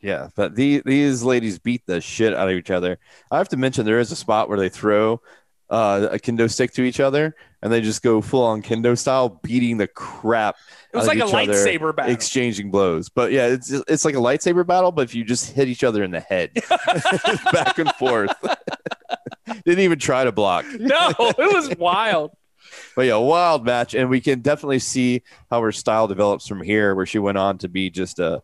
[0.00, 2.98] Yeah, but the, these ladies beat the shit out of each other.
[3.30, 5.20] I have to mention there is a spot where they throw
[5.70, 9.40] uh, a kendo stick to each other, and they just go full on kendo style,
[9.42, 10.56] beating the crap.
[10.92, 12.12] It was like a each other, lightsaber battle.
[12.12, 13.08] exchanging blows.
[13.08, 16.02] But yeah, it's it's like a lightsaber battle, but if you just hit each other
[16.02, 16.50] in the head,
[17.52, 18.32] back and forth.
[19.64, 20.64] Didn't even try to block.
[20.78, 22.32] no, it was wild.
[22.96, 26.94] But yeah, wild match, and we can definitely see how her style develops from here,
[26.94, 28.42] where she went on to be just a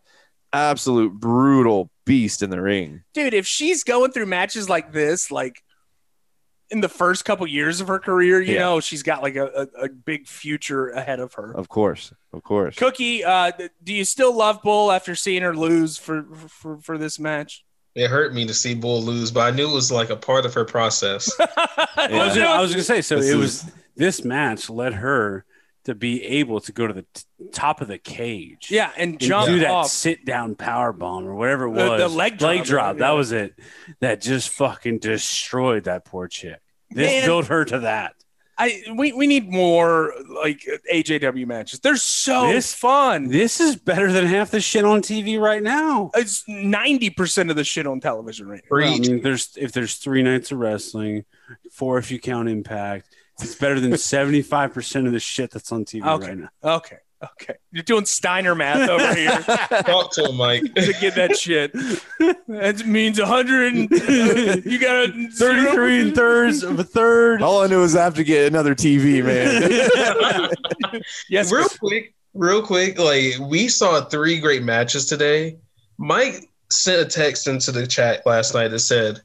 [0.53, 3.03] absolute brutal beast in the ring.
[3.13, 5.61] dude, if she's going through matches like this, like
[6.71, 8.59] in the first couple years of her career, you Yeah.
[8.61, 11.51] know, she's got like a, a, a big future ahead of her.
[11.55, 12.75] Of course, of course.
[12.75, 16.97] Cookie, uh, th- do you still love Bull after seeing her lose for for, for
[16.97, 17.65] this match?
[17.95, 20.45] It hurt me to see Bull lose, but I knew it was like a part
[20.45, 21.31] of her process.
[21.39, 22.43] I was, Yeah.
[22.43, 25.45] gonna, I was gonna say, so This it is- was this match led her
[25.85, 28.67] to be able to go to the t- top of the cage.
[28.69, 29.87] yeah, and and jump do that off.
[29.89, 31.99] sit down power bomb or whatever it was.
[32.01, 32.95] the leg drop, Leg drop.
[32.95, 32.99] yeah.
[33.07, 33.53] That was it.
[34.01, 36.59] That just fucking destroyed that poor chick.
[36.91, 37.25] This Man.
[37.25, 38.13] built her to that.
[38.61, 40.11] I we, we need more
[40.43, 41.79] like AJW matches.
[41.79, 43.29] They're so This- fun.
[43.29, 46.11] This is better than half the shit on TV right now.
[46.13, 48.77] It's ninety percent of the shit on television right now.
[48.77, 51.23] Well, I mean, there's if there's three nights of wrestling,
[51.71, 53.15] four if you count Impact.
[53.41, 56.27] It's better than seventy five percent of the shit that's on TV Okay.
[56.27, 56.49] right now.
[56.63, 56.97] Okay,
[57.41, 59.31] Okay, you're doing Steiner math over here
[59.83, 60.61] Talk to him, Mike.
[60.75, 61.73] to get that shit.
[62.47, 63.73] That means 100.
[63.75, 67.41] And, uh, you got a 33 and thirds of a third.
[67.41, 70.51] All I knew is I have to get another TV, man.
[71.29, 75.57] Yes, real quick, real quick, like we saw three great matches today.
[75.97, 79.21] Mike sent a text into the chat last night that said,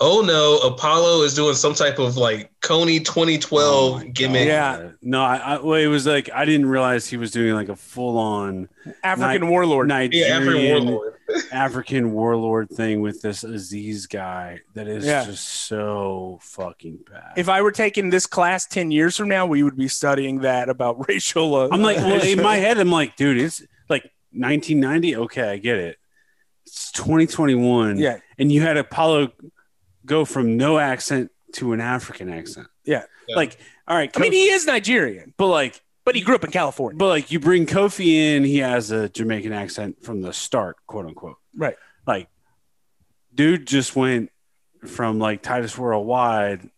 [0.00, 4.80] "Oh no, Apollo is doing some type of like Kony 2012 Oh gimmick." God.
[4.82, 4.90] Yeah.
[5.02, 7.76] No, I, I well, it was like I didn't realize he was doing like a
[7.76, 8.68] full on
[9.02, 9.88] African Ni- warlord.
[9.90, 11.14] Yeah, African Nigerian warlord.
[11.52, 15.24] African warlord thing with this Azeez guy that is Yeah.
[15.26, 17.32] just so fucking bad.
[17.36, 20.70] If I were taking this class 10 years from now, we would be studying that
[20.70, 21.54] about racial.
[21.54, 23.60] Uh, I'm like, well, in my head, I'm like, dude, it's
[23.90, 25.16] like 1990.
[25.16, 25.98] Okay, I get it.
[26.66, 27.98] It's 2021.
[27.98, 29.32] yeah, And you had Apollo
[30.08, 32.66] go from no accent to an African accent.
[32.84, 33.04] Yeah.
[33.28, 33.36] Yeah.
[33.36, 36.50] Like, all right, I mean, he is Nigerian, but like, but he grew up in
[36.50, 36.96] California.
[36.96, 41.06] but like, you bring Kofi in, he has a Jamaican accent from the start, quote
[41.06, 41.36] unquote.
[41.54, 41.76] Right.
[42.06, 42.28] Like,
[43.34, 44.30] dude just went
[44.86, 46.70] from like Titus Worldwide,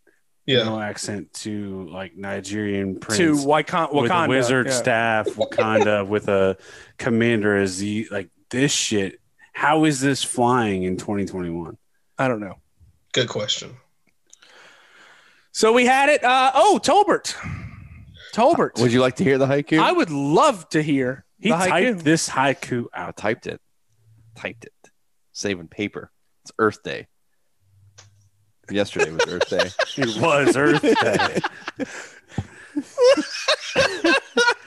[0.47, 4.29] Yeah, no accent to like Nigerian prince to Wakanda, with a Wakanda.
[4.29, 4.73] wizard yeah.
[4.73, 6.57] staff, Wakanda with a
[6.99, 9.21] commander as the like this shit.
[9.53, 11.77] How is this flying in 2021?
[12.19, 12.57] I don't know.
[13.13, 13.77] Good question.
[15.53, 16.23] So we had it.
[16.23, 17.35] Uh, oh, Tolbert.
[18.33, 18.81] Tolbert.
[18.81, 19.79] Would you like to hear the haiku?
[19.81, 21.69] I would love to hear He the haiku.
[21.69, 22.89] typed this haiku out.
[22.95, 23.17] I out.
[23.17, 23.61] typed it.
[24.37, 24.73] Typed it.
[25.33, 26.13] Saving paper.
[26.45, 27.09] It's Earth Day.
[28.71, 29.71] Yesterday was Earth Day.
[29.97, 31.41] It was Earth Day.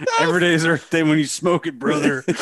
[0.20, 2.24] Every day is Earth Day when you smoke it, brother.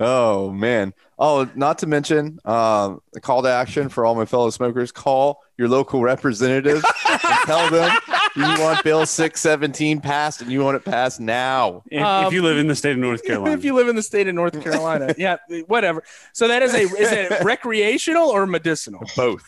[0.00, 0.92] Oh man.
[1.16, 5.40] Oh, not to mention um, the call to action for all my fellow smokers: call
[5.56, 7.96] your local representative and tell them
[8.34, 11.84] you want Bill six seventeen passed and you want it passed now.
[11.90, 13.94] If, Um, if you live in the state of North Carolina, If you live in
[13.94, 15.36] the state of North Carolina, yeah,
[15.68, 16.02] whatever.
[16.32, 19.02] So that is a is it recreational or medicinal?
[19.16, 19.44] Both.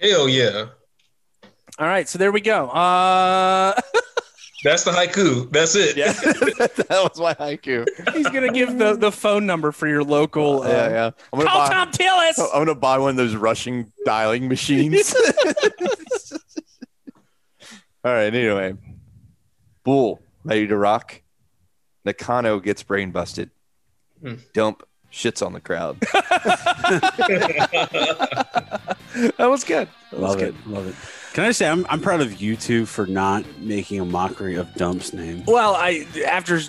[0.00, 0.66] Hell yeah,
[1.78, 2.66] All right, so there we go.
[2.68, 3.80] Uh,
[4.64, 5.50] that's the haiku.
[5.52, 5.96] That's it.
[5.96, 7.86] Yeah, that was my haiku.
[8.14, 10.62] he's gonna give the, the phone number for your local.
[10.62, 11.10] Uh, yeah, yeah.
[11.32, 11.74] I'm gonna Call buy.
[11.74, 12.38] Thom Tillis.
[12.52, 15.14] I'm gonna buy one of those rushing dialing machines.
[18.04, 18.34] All right.
[18.34, 18.74] Anyway,
[19.84, 21.20] Bull ready to rock.
[22.04, 23.50] Nakano gets brain busted.
[24.20, 24.34] Hmm.
[24.54, 24.82] Dump
[25.12, 25.98] shits on the crowd.
[29.38, 29.88] That was good.
[30.10, 30.54] That was love good.
[30.54, 30.94] it, love it.
[31.34, 34.72] Can I say I'm, I'm proud of you two for not making a mockery of
[34.76, 35.42] Dump's name.
[35.46, 36.60] Well, I after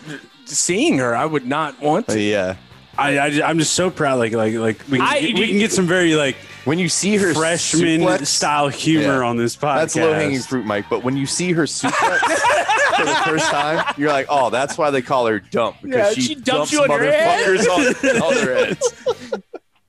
[0.46, 2.20] seeing her, I would not want to.
[2.20, 2.58] yeah.
[2.98, 4.18] I, I am just so proud.
[4.20, 6.90] Like like like we can, I- get, we can get some very like When you
[6.90, 9.28] see her freshman suplex, style humor Yeah.
[9.28, 9.76] on this podcast.
[9.76, 10.86] that's low hanging fruit, Mike.
[10.90, 12.20] But when you see her suplex
[12.98, 16.12] for the first time, you're like, oh, that's why they call her dump because Yeah,
[16.14, 17.46] she, she dumps dumps you on your head.
[17.60, 19.42] motherfuckers on, on their heads.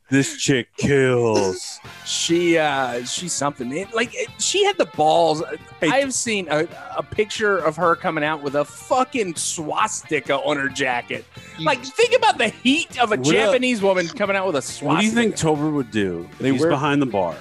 [0.08, 1.80] This chick kills.
[2.04, 3.72] She uh she's something.
[3.76, 5.42] It- like it- she had the balls.
[5.80, 10.36] Hey, I have seen a, a picture of her coming out with a fucking swastika
[10.38, 11.24] on her jacket.
[11.60, 14.86] Like think about the heat of a What Japanese woman coming out with a swastika.
[14.86, 16.28] What do you think Tober would do?
[16.32, 17.34] if They He's wear- behind the bar,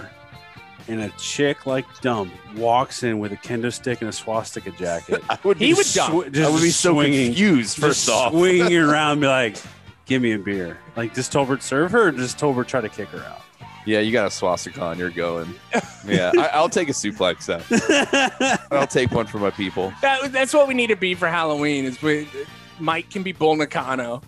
[0.87, 5.21] and a chick like dumb walks in with a kendo stick and a swastika jacket.
[5.29, 6.35] I would He be would so- dump.
[6.35, 7.77] I would be so swinging- confused.
[7.77, 9.57] First off, swinging around, and be like,
[10.05, 13.09] "Give me a beer." Like, does Tolbert serve her, or does Tolbert try to kick
[13.09, 13.41] her out?
[13.85, 14.97] yeah, you got a swastika on.
[14.99, 15.53] You're going.
[16.07, 18.67] Yeah, I, I'll take a suplex though.
[18.77, 19.91] I'll take one for my people.
[20.03, 21.83] That, that's what we need to be for Halloween.
[21.85, 22.27] Is we,
[22.79, 24.21] Mike can be Bull Nakano.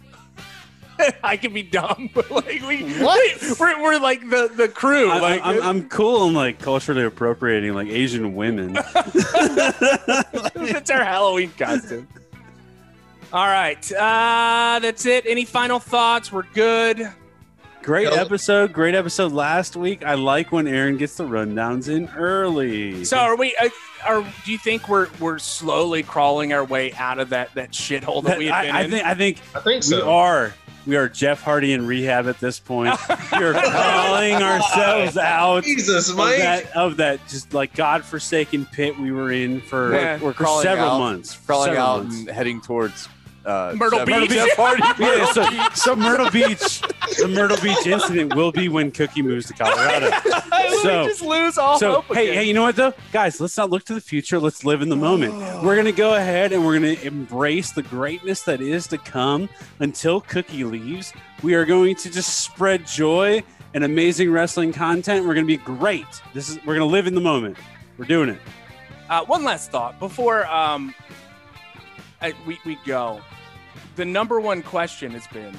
[1.24, 2.10] I can be dumb.
[2.16, 3.60] but like we, What?
[3.60, 5.12] We're, we're like the the crew.
[5.12, 8.74] I, like I'm, uh, I'm cool on like culturally appropriating like Asian women.
[10.56, 12.08] That's our Halloween costume.
[13.34, 13.92] All right.
[13.92, 15.26] Uh, that's it.
[15.28, 16.32] Any final thoughts?
[16.32, 17.08] We're good.
[17.84, 18.18] Great Nope.
[18.20, 18.74] episode.
[18.74, 20.04] Great episode last week.
[20.06, 23.04] I like when Aaron gets the rundowns in early.
[23.06, 23.56] So are we?
[23.62, 23.70] Uh,
[24.06, 28.24] are do you think we're we're slowly crawling our way out of that that shithole
[28.24, 28.92] that That- we had been I, I in?
[28.92, 30.54] think I think I think we are.
[30.86, 32.98] We are Jeff Hardy in rehab at this point.
[33.10, 36.38] we are crawling ourselves out Jesus, of Mike.
[36.38, 40.14] that of that just like godforsaken pit we were in for, Yeah.
[40.14, 41.34] We're for crawling several out, months.
[41.34, 42.20] for crawling several out months.
[42.20, 43.10] and heading towards
[43.48, 44.30] uh, Myrtle Jeff- Beach.
[44.32, 44.84] Jeff Hardy.
[45.04, 46.82] Yeah, so, so Myrtle Beach,
[47.20, 50.12] the Myrtle Beach incident will be when Cookie moves to Colorado.
[50.84, 52.16] So- just lose all So hope.
[52.16, 52.34] hey, again.
[52.36, 53.42] hey, you know what though, guys?
[53.42, 54.38] Let's not look to the future.
[54.40, 55.34] Let's live in the moment.
[55.64, 59.50] We're gonna go ahead and we're gonna embrace the greatness that is to come
[59.80, 61.14] until Cookie leaves.
[61.42, 63.42] We are going to just spread joy
[63.74, 65.26] and amazing wrestling content.
[65.26, 66.06] We're gonna be great.
[66.34, 67.58] This is we're gonna live in the moment.
[67.98, 68.40] We're doing it.
[69.10, 70.94] Uh, one last thought before um,
[72.22, 73.22] I, we we go.
[73.96, 75.56] The number one question has been,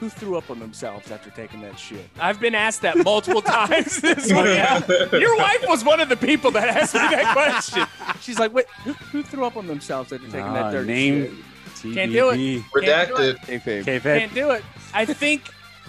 [0.00, 2.08] who threw up on themselves after taking that shit?
[2.18, 5.12] I've been asked that multiple times this week.
[5.20, 7.84] Your wife was one of the people that asked me that question.
[8.20, 11.44] She's like, "Wait, who, who threw up on themselves after taking Nah, that dirty name
[11.76, 11.94] shit?
[11.94, 12.36] Can't do it.
[12.36, 12.64] TBD.
[12.74, 13.36] Redacted.
[13.40, 13.84] Kayfabe.
[13.84, 14.18] Kayfabe.
[14.20, 14.64] Can't do it."
[14.94, 15.42] I think.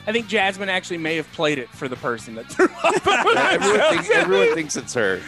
[0.08, 3.08] I think Jasmine actually may have played it for the person that threw up.
[3.08, 3.90] on Yeah, everyone, themselves.
[3.96, 5.20] thinks, everyone thinks it's her.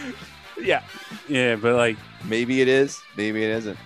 [0.60, 0.84] yeah,
[1.26, 3.00] Yeah, but like Maybe it is.
[3.16, 3.78] Maybe it isn't.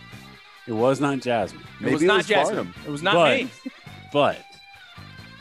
[0.66, 1.62] it was not Jasmine.
[1.62, 2.54] it Maybe was it not was Jasmine.
[2.56, 2.74] Barnum.
[2.86, 3.50] It was not But- me.
[4.12, 4.38] But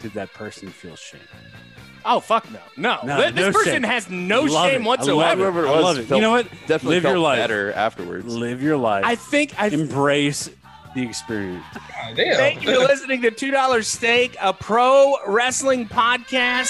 [0.01, 1.19] did that person feel shame?
[2.03, 2.99] Oh fuck no, no.
[3.05, 3.83] No, this no person shame.
[3.83, 4.85] has no Love shame it.
[4.85, 5.19] I whatsoever.
[5.19, 5.41] love it.
[5.41, 6.05] Whoever it I was love it.
[6.05, 6.47] felt- You know what?
[6.67, 7.39] Definitely Live felt your life.
[7.39, 8.25] better afterwards.
[8.25, 9.03] Live your life.
[9.05, 10.49] I think I Embrace
[10.95, 11.63] the experience.
[12.15, 16.69] Thank you for listening to Two Dollar Steak, a pro wrestling podcast.